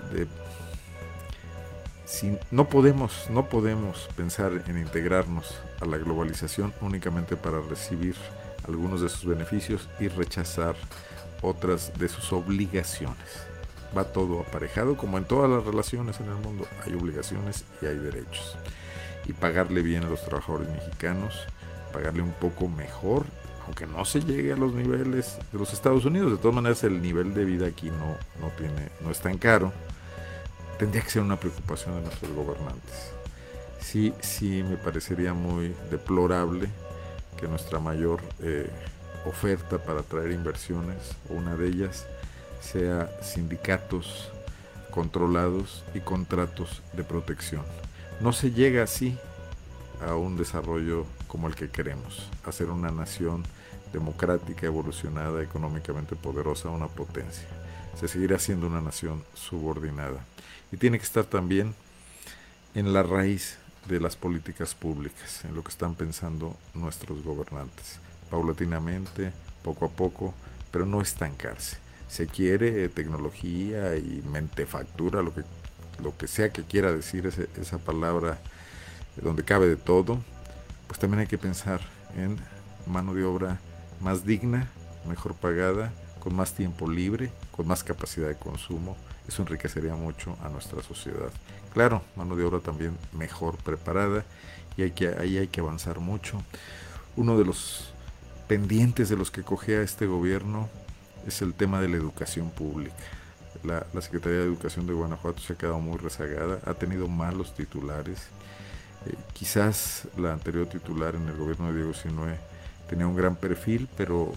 si 2.06 2.38
no 2.52 2.70
podemos 2.70 3.30
no 3.30 3.50
podemos 3.50 4.10
pensar 4.16 4.64
en 4.68 4.78
integrarnos 4.78 5.56
a 5.80 5.86
la 5.86 5.98
globalización 5.98 6.74
únicamente 6.82 7.36
para 7.36 7.62
recibir 7.62 8.16
algunos 8.68 9.02
de 9.02 9.10
sus 9.10 9.26
beneficios 9.26 9.90
y 10.00 10.08
rechazar 10.08 10.76
otras 11.42 11.92
de 11.98 12.10
sus 12.10 12.32
obligaciones 12.34 13.54
va 13.96 14.06
todo 14.06 14.42
aparejado, 14.42 14.98
como 14.98 15.18
en 15.18 15.26
todas 15.26 15.50
las 15.50 15.64
relaciones 15.64 16.20
en 16.20 16.28
el 16.28 16.36
mundo, 16.36 16.68
hay 16.86 16.94
obligaciones 16.94 17.64
y 17.82 17.86
hay 17.86 17.98
derechos. 17.98 18.58
Y 19.26 19.34
pagarle 19.34 19.82
bien 19.82 20.04
a 20.04 20.10
los 20.10 20.24
trabajadores 20.26 20.70
mexicanos, 20.70 21.46
pagarle 21.94 22.22
un 22.22 22.32
poco 22.32 22.68
mejor, 22.68 23.26
aunque 23.66 23.88
no 23.88 24.06
se 24.06 24.22
llegue 24.22 24.54
a 24.54 24.56
los 24.56 24.74
niveles 24.74 25.38
de 25.52 25.60
los 25.60 25.74
Estados 25.74 26.06
Unidos, 26.06 26.32
de 26.32 26.38
todas 26.38 26.56
maneras 26.56 26.84
el 26.84 27.02
nivel 27.02 27.34
de 27.34 27.46
vida 27.46 27.68
aquí 27.68 27.90
no, 27.90 28.18
no, 28.42 28.52
tiene, 28.58 28.90
no 29.02 29.12
es 29.12 29.20
tan 29.20 29.38
caro, 29.38 29.72
tendría 30.78 31.02
que 31.04 31.10
ser 31.10 31.22
una 31.22 31.40
preocupación 31.40 31.96
de 31.96 32.02
nuestros 32.02 32.32
gobernantes. 32.34 33.12
Sí, 33.80 34.14
sí 34.22 34.64
me 34.64 34.78
parecería 34.78 35.34
muy 35.34 35.76
deplorable 35.92 36.70
que 37.40 37.48
nuestra 37.48 37.80
mayor 37.80 38.22
eh, 38.42 38.70
oferta 39.26 39.78
para 39.78 40.02
traer 40.02 40.32
inversiones, 40.32 40.98
una 41.30 41.56
de 41.56 41.68
ellas, 41.68 42.06
sea 42.62 43.10
sindicatos 43.22 44.30
controlados 44.92 45.84
y 45.94 46.00
contratos 46.00 46.82
de 46.94 47.04
protección. 47.04 47.64
No 48.22 48.32
se 48.32 48.52
llega 48.52 48.84
así 48.84 49.18
a 50.06 50.16
un 50.16 50.38
desarrollo 50.38 51.06
como 51.28 51.48
el 51.48 51.56
que 51.56 51.70
queremos, 51.70 52.30
a 52.46 52.52
ser 52.52 52.70
una 52.70 52.92
nación 52.92 53.44
democrática, 53.94 54.66
evolucionada, 54.66 55.42
económicamente 55.42 56.16
poderosa, 56.16 56.70
una 56.70 56.88
potencia. 56.88 57.48
Se 57.98 58.08
seguirá 58.08 58.40
siendo 58.40 58.68
una 58.68 58.82
nación 58.82 59.24
subordinada. 59.36 60.26
Y 60.72 60.78
tiene 60.78 60.98
que 60.98 61.06
estar 61.06 61.26
también 61.26 61.76
en 62.74 62.92
la 62.92 63.04
raíz 63.04 63.58
de 63.88 64.00
las 64.00 64.16
políticas 64.16 64.74
públicas, 64.74 65.46
en 65.46 65.56
lo 65.56 65.64
que 65.64 65.70
están 65.70 65.96
pensando 65.96 66.58
nuestros 66.74 67.24
gobernantes. 67.24 68.00
Paulatinamente, 68.32 69.32
poco 69.64 69.86
a 69.86 69.90
poco, 69.90 70.34
pero 70.72 70.86
no 70.86 71.02
estancarse. 71.02 71.78
Se 72.10 72.28
quiere 72.28 72.90
tecnología 72.90 73.96
y 73.96 74.24
mentefactura, 74.32 75.22
lo 75.22 75.34
que, 75.34 75.44
lo 76.02 76.18
que 76.18 76.28
sea 76.28 76.52
que 76.52 76.64
quiera 76.64 76.92
decir 76.92 77.32
esa 77.60 77.78
palabra 77.78 78.40
donde 79.22 79.44
cabe 79.44 79.68
de 79.68 79.76
todo, 79.76 80.20
pues 80.88 81.00
también 81.00 81.22
hay 81.22 81.28
que 81.28 81.38
pensar 81.38 81.82
en 82.18 82.38
mano 82.88 83.14
de 83.14 83.24
obra 83.24 83.60
más 84.02 84.26
digna, 84.26 84.70
mejor 85.08 85.34
pagada, 85.36 85.92
con 86.20 86.36
más 86.36 86.54
tiempo 86.54 86.90
libre, 86.90 87.32
con 87.52 87.68
más 87.68 87.84
capacidad 87.84 88.28
de 88.28 88.36
consumo. 88.36 88.96
Eso 89.28 89.42
enriquecería 89.42 89.96
mucho 89.96 90.38
a 90.44 90.50
nuestra 90.50 90.82
sociedad. 90.82 91.32
Claro, 91.74 92.02
mano 92.16 92.36
de 92.36 92.46
obra 92.46 92.60
también 92.60 92.98
mejor 93.12 93.58
preparada 93.58 94.24
y 94.78 94.84
hay 94.84 94.92
que, 94.92 95.08
ahí 95.08 95.38
hay 95.38 95.48
que 95.48 95.62
avanzar 95.62 96.00
mucho. 96.00 96.42
Uno 97.16 97.38
de 97.38 97.46
los 97.46 97.94
pendientes 98.48 99.10
de 99.10 99.18
los 99.18 99.32
que 99.32 99.44
cogea 99.44 99.82
este 99.82 100.06
gobierno 100.06 100.70
es 101.28 101.42
el 101.42 101.54
tema 101.54 101.82
de 101.82 101.90
la 101.90 101.98
educación 101.98 102.50
pública. 102.52 102.96
La, 103.64 103.86
Secretaría 104.02 104.40
de 104.40 104.46
Educación 104.46 104.88
de 104.88 104.94
Guanajuato 104.94 105.40
se 105.40 105.54
ha 105.54 105.58
quedado 105.58 105.80
muy 105.80 105.98
rezagada, 105.98 106.60
ha 106.66 106.74
tenido 106.74 107.08
malos 107.08 107.56
titulares. 107.56 108.28
Eh, 109.06 109.16
quizás 109.34 110.08
la 110.18 110.34
anterior 110.34 110.68
titular 110.68 111.16
en 111.16 111.28
el 111.28 111.38
gobierno 111.38 111.68
de 111.68 111.76
Diego 111.78 111.94
Sinue 111.94 112.38
tenía 112.90 113.08
un 113.08 113.16
gran 113.16 113.36
perfil, 113.36 113.88
pero 113.98 114.34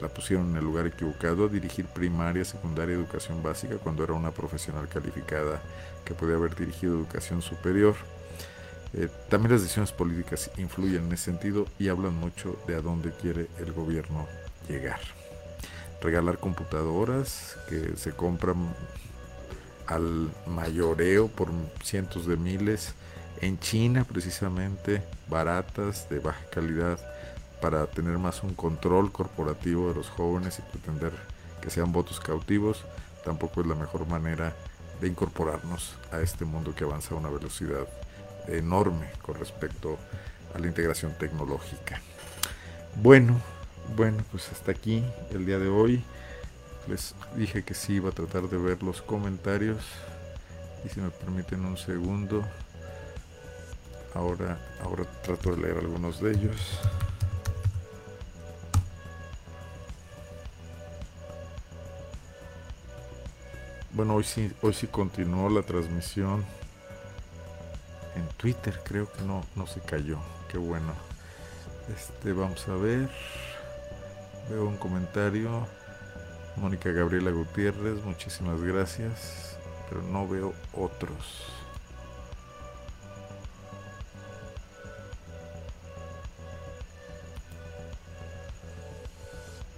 la 0.00 0.08
pusieron 0.08 0.50
en 0.50 0.56
el 0.56 0.64
lugar 0.64 0.86
equivocado 0.86 1.46
a 1.46 1.48
dirigir 1.48 1.86
primaria, 1.86 2.44
secundaria, 2.44 2.94
educación 2.94 3.42
básica, 3.42 3.76
cuando 3.76 4.02
era 4.02 4.14
una 4.14 4.32
profesional 4.32 4.88
calificada 4.88 5.62
que 6.04 6.14
podía 6.14 6.36
haber 6.36 6.56
dirigido 6.56 6.94
educación 6.94 7.40
superior. 7.40 7.94
Eh, 8.94 9.08
también 9.30 9.52
las 9.52 9.62
decisiones 9.62 9.92
políticas 9.92 10.50
influyen 10.58 11.04
en 11.04 11.12
ese 11.12 11.24
sentido 11.24 11.66
y 11.78 11.88
hablan 11.88 12.14
mucho 12.14 12.58
de 12.66 12.74
a 12.74 12.82
dónde 12.82 13.12
quiere 13.12 13.46
el 13.58 13.72
gobierno 13.72 14.26
llegar. 14.68 15.00
Regalar 16.02 16.38
computadoras 16.38 17.56
que 17.68 17.96
se 17.96 18.10
compran 18.10 18.74
al 19.86 20.30
mayoreo 20.46 21.28
por 21.28 21.48
cientos 21.82 22.26
de 22.26 22.36
miles 22.36 22.94
en 23.40 23.58
China 23.58 24.04
precisamente, 24.04 25.02
baratas, 25.28 26.08
de 26.08 26.18
baja 26.18 26.44
calidad, 26.50 26.98
para 27.62 27.86
tener 27.86 28.18
más 28.18 28.42
un 28.42 28.54
control 28.54 29.12
corporativo 29.12 29.88
de 29.88 29.94
los 29.94 30.10
jóvenes 30.10 30.58
y 30.58 30.62
pretender 30.62 31.12
que 31.62 31.70
sean 31.70 31.92
votos 31.92 32.18
cautivos, 32.18 32.84
tampoco 33.24 33.60
es 33.60 33.68
la 33.68 33.76
mejor 33.76 34.06
manera 34.06 34.54
de 35.00 35.06
incorporarnos 35.06 35.94
a 36.10 36.20
este 36.20 36.44
mundo 36.44 36.74
que 36.74 36.82
avanza 36.82 37.14
a 37.14 37.18
una 37.18 37.30
velocidad 37.30 37.86
enorme 38.48 39.06
con 39.22 39.36
respecto 39.36 39.96
a 40.54 40.58
la 40.58 40.66
integración 40.66 41.16
tecnológica. 41.16 42.00
Bueno, 42.96 43.40
bueno, 43.96 44.24
pues 44.32 44.50
hasta 44.50 44.72
aquí 44.72 45.04
el 45.30 45.46
día 45.46 45.58
de 45.58 45.68
hoy. 45.68 46.04
Les 46.88 47.14
dije 47.36 47.62
que 47.62 47.74
sí 47.74 47.94
iba 47.94 48.10
a 48.10 48.12
tratar 48.12 48.48
de 48.48 48.58
ver 48.58 48.82
los 48.82 49.02
comentarios 49.02 49.84
y 50.84 50.88
si 50.88 51.00
me 51.00 51.10
permiten 51.10 51.64
un 51.64 51.76
segundo, 51.76 52.44
ahora, 54.14 54.58
ahora 54.82 55.04
trato 55.22 55.54
de 55.54 55.62
leer 55.62 55.78
algunos 55.78 56.20
de 56.20 56.32
ellos. 56.32 56.80
Bueno, 63.94 64.14
hoy 64.14 64.24
sí, 64.24 64.50
hoy 64.62 64.72
sí 64.72 64.86
continuó 64.86 65.50
la 65.50 65.60
transmisión 65.60 66.46
en 68.14 68.26
Twitter, 68.38 68.80
creo 68.84 69.10
que 69.12 69.22
no, 69.22 69.44
no 69.54 69.66
se 69.66 69.80
cayó. 69.80 70.18
Qué 70.48 70.56
bueno. 70.56 70.94
Este, 71.94 72.32
vamos 72.32 72.66
a 72.68 72.74
ver. 72.74 73.10
Veo 74.48 74.66
un 74.66 74.78
comentario. 74.78 75.66
Mónica 76.56 76.90
Gabriela 76.90 77.30
Gutiérrez, 77.30 78.02
muchísimas 78.02 78.62
gracias. 78.62 79.58
Pero 79.90 80.02
no 80.02 80.26
veo 80.26 80.54
otros. 80.72 81.52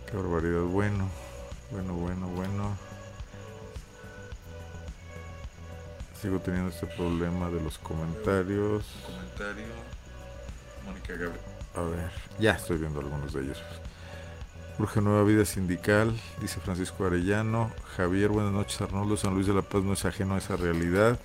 Qué 0.09 0.17
barbaridad. 0.17 0.63
Bueno, 0.63 1.09
bueno, 1.73 1.95
bueno, 1.95 2.29
Sigo 6.25 6.41
teniendo 6.41 6.71
este 6.71 6.87
problema 6.87 7.51
de 7.51 7.61
los 7.61 7.77
comentarios. 7.77 8.87
Comentario. 9.05 9.67
Mónica 10.87 11.13
Gabriel. 11.13 11.41
A 11.75 11.83
ver, 11.83 12.11
ya 12.39 12.53
estoy 12.53 12.79
viendo 12.79 13.01
algunos 13.01 13.35
de 13.35 13.43
ellos. 13.43 13.63
Urge 14.79 15.03
Nueva 15.03 15.23
Vida 15.25 15.45
Sindical, 15.45 16.19
dice 16.41 16.61
Francisco 16.61 17.05
Arellano. 17.05 17.71
Javier, 17.99 18.31
buenas 18.31 18.55
noches 18.55 18.81
Arnoldo. 18.81 19.19
San 19.19 19.35
Luis 19.35 19.47
de 19.47 19.53
la 19.53 19.61
Paz 19.61 19.83
no 19.83 19.93
es 19.93 20.03
ajeno 20.07 20.35
a 20.35 20.39
esa 20.39 20.57
realidad. 20.57 21.19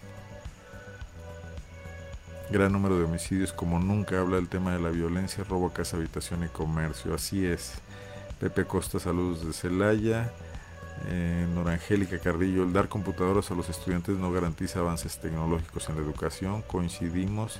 Gran 2.51 2.73
número 2.73 2.97
de 2.97 3.05
homicidios, 3.05 3.53
como 3.53 3.79
nunca 3.79 4.19
habla 4.19 4.35
del 4.35 4.49
tema 4.49 4.73
de 4.73 4.81
la 4.81 4.89
violencia, 4.89 5.45
robo 5.45 5.67
a 5.67 5.73
casa, 5.73 5.95
habitación 5.95 6.43
y 6.43 6.49
comercio. 6.49 7.13
Así 7.13 7.45
es. 7.45 7.75
Pepe 8.41 8.65
Costa, 8.65 8.99
saludos 8.99 9.47
de 9.47 9.53
Celaya. 9.53 10.29
Eh, 11.07 11.47
Nora 11.53 11.73
Angélica 11.73 12.19
Carrillo, 12.19 12.63
el 12.63 12.73
dar 12.73 12.89
computadoras 12.89 13.49
a 13.51 13.55
los 13.55 13.69
estudiantes 13.69 14.17
no 14.17 14.31
garantiza 14.31 14.79
avances 14.79 15.17
tecnológicos 15.19 15.89
en 15.89 15.95
la 15.95 16.01
educación. 16.01 16.61
Coincidimos. 16.63 17.59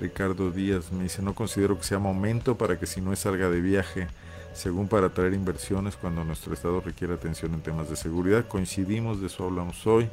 Ricardo 0.00 0.50
Díaz 0.50 0.92
me 0.92 1.04
dice, 1.04 1.22
no 1.22 1.34
considero 1.34 1.78
que 1.78 1.84
sea 1.84 1.98
momento 1.98 2.58
para 2.58 2.78
que 2.78 2.86
si 2.86 3.00
no 3.00 3.16
salga 3.16 3.48
de 3.48 3.62
viaje, 3.62 4.08
según 4.52 4.88
para 4.88 5.08
traer 5.08 5.32
inversiones 5.32 5.96
cuando 5.96 6.22
nuestro 6.22 6.52
Estado 6.52 6.80
requiere 6.80 7.14
atención 7.14 7.54
en 7.54 7.62
temas 7.62 7.88
de 7.88 7.96
seguridad. 7.96 8.46
Coincidimos, 8.46 9.20
de 9.20 9.28
eso 9.28 9.44
hablamos 9.44 9.86
hoy. 9.86 10.08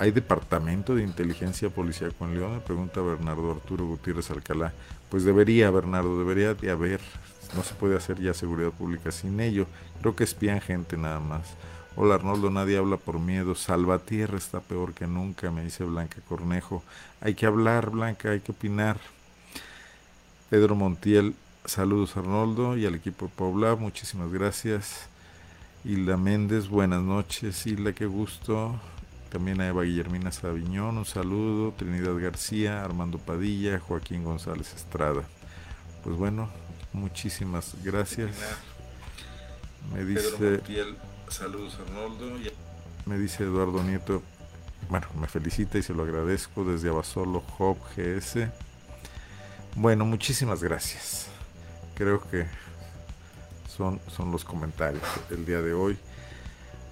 ¿Hay 0.00 0.12
departamento 0.12 0.94
de 0.94 1.02
inteligencia 1.02 1.68
policial 1.68 2.14
con 2.14 2.34
León? 2.34 2.62
Pregunta 2.64 3.02
Bernardo 3.02 3.50
Arturo 3.50 3.84
Gutiérrez 3.84 4.30
Alcalá. 4.30 4.72
Pues 5.10 5.24
debería, 5.24 5.70
Bernardo, 5.70 6.18
debería 6.18 6.54
de 6.54 6.70
haber. 6.70 7.02
No 7.54 7.62
se 7.62 7.74
puede 7.74 7.98
hacer 7.98 8.18
ya 8.18 8.32
seguridad 8.32 8.70
pública 8.70 9.12
sin 9.12 9.38
ello. 9.40 9.66
Creo 10.00 10.16
que 10.16 10.24
espían 10.24 10.62
gente 10.62 10.96
nada 10.96 11.20
más. 11.20 11.48
Hola 11.96 12.14
Arnoldo, 12.14 12.48
nadie 12.48 12.78
habla 12.78 12.96
por 12.96 13.18
miedo. 13.18 13.54
Salvatierra 13.54 14.38
está 14.38 14.60
peor 14.60 14.94
que 14.94 15.06
nunca, 15.06 15.50
me 15.50 15.64
dice 15.64 15.84
Blanca 15.84 16.22
Cornejo. 16.26 16.82
Hay 17.20 17.34
que 17.34 17.44
hablar, 17.44 17.90
Blanca, 17.90 18.30
hay 18.30 18.40
que 18.40 18.52
opinar. 18.52 18.96
Pedro 20.48 20.76
Montiel, 20.76 21.34
saludos 21.66 22.16
Arnoldo 22.16 22.78
y 22.78 22.86
al 22.86 22.94
equipo 22.94 23.26
de 23.26 23.32
Paula, 23.36 23.76
muchísimas 23.76 24.32
gracias. 24.32 25.10
Hilda 25.84 26.16
Méndez, 26.16 26.68
buenas 26.68 27.02
noches. 27.02 27.66
Hilda, 27.66 27.92
qué 27.92 28.06
gusto. 28.06 28.80
También 29.30 29.60
a 29.60 29.68
Eva 29.68 29.84
Guillermina 29.84 30.32
Sabiñón, 30.32 30.98
un 30.98 31.04
saludo. 31.04 31.72
Trinidad 31.72 32.18
García, 32.20 32.84
Armando 32.84 33.18
Padilla, 33.18 33.78
Joaquín 33.78 34.24
González 34.24 34.74
Estrada. 34.74 35.22
Pues 36.02 36.16
bueno, 36.16 36.50
muchísimas 36.92 37.76
gracias. 37.84 38.30
Me 39.94 40.04
dice. 40.04 40.60
Saludos 41.28 41.78
Arnoldo. 41.86 42.38
Me 43.06 43.18
dice 43.18 43.44
Eduardo 43.44 43.82
Nieto, 43.84 44.20
bueno, 44.88 45.06
me 45.18 45.28
felicita 45.28 45.78
y 45.78 45.82
se 45.82 45.94
lo 45.94 46.02
agradezco 46.02 46.64
desde 46.64 46.88
Abasolo 46.88 47.40
Job 47.40 47.78
GS. 47.96 48.48
Bueno, 49.76 50.04
muchísimas 50.04 50.60
gracias. 50.62 51.28
Creo 51.94 52.20
que 52.28 52.46
son, 53.68 54.00
son 54.08 54.32
los 54.32 54.44
comentarios 54.44 55.04
del 55.28 55.46
día 55.46 55.62
de 55.62 55.72
hoy. 55.72 55.96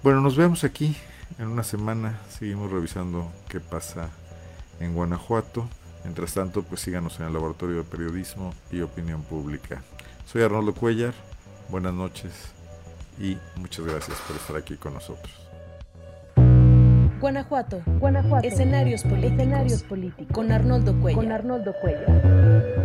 Bueno, 0.01 0.21
nos 0.21 0.37
vemos 0.37 0.63
aquí 0.63 0.95
en 1.37 1.47
una 1.47 1.63
semana. 1.63 2.19
Seguimos 2.29 2.71
revisando 2.71 3.31
qué 3.47 3.59
pasa 3.59 4.09
en 4.79 4.93
Guanajuato. 4.93 5.67
Mientras 6.03 6.33
tanto, 6.33 6.63
pues 6.63 6.81
síganos 6.81 7.19
en 7.19 7.27
el 7.27 7.33
Laboratorio 7.33 7.77
de 7.77 7.83
Periodismo 7.83 8.53
y 8.71 8.81
Opinión 8.81 9.21
Pública. 9.23 9.81
Soy 10.25 10.43
Arnoldo 10.43 10.73
Cuellar. 10.73 11.13
Buenas 11.69 11.93
noches 11.93 12.33
y 13.19 13.37
muchas 13.57 13.85
gracias 13.85 14.17
por 14.21 14.35
estar 14.35 14.55
aquí 14.55 14.75
con 14.75 14.93
nosotros. 14.93 15.33
Guanajuato, 17.19 17.81
Guanajuato. 17.99 18.47
Escenarios 18.47 19.03
políticos. 19.03 19.33
Escenarios 19.33 19.83
políticos. 19.83 20.33
Con 20.33 20.51
Arnoldo 20.51 20.99
Cuellar. 20.99 21.21
Con 21.21 21.31
Arnoldo 21.31 21.73
Cuellar. 21.81 22.78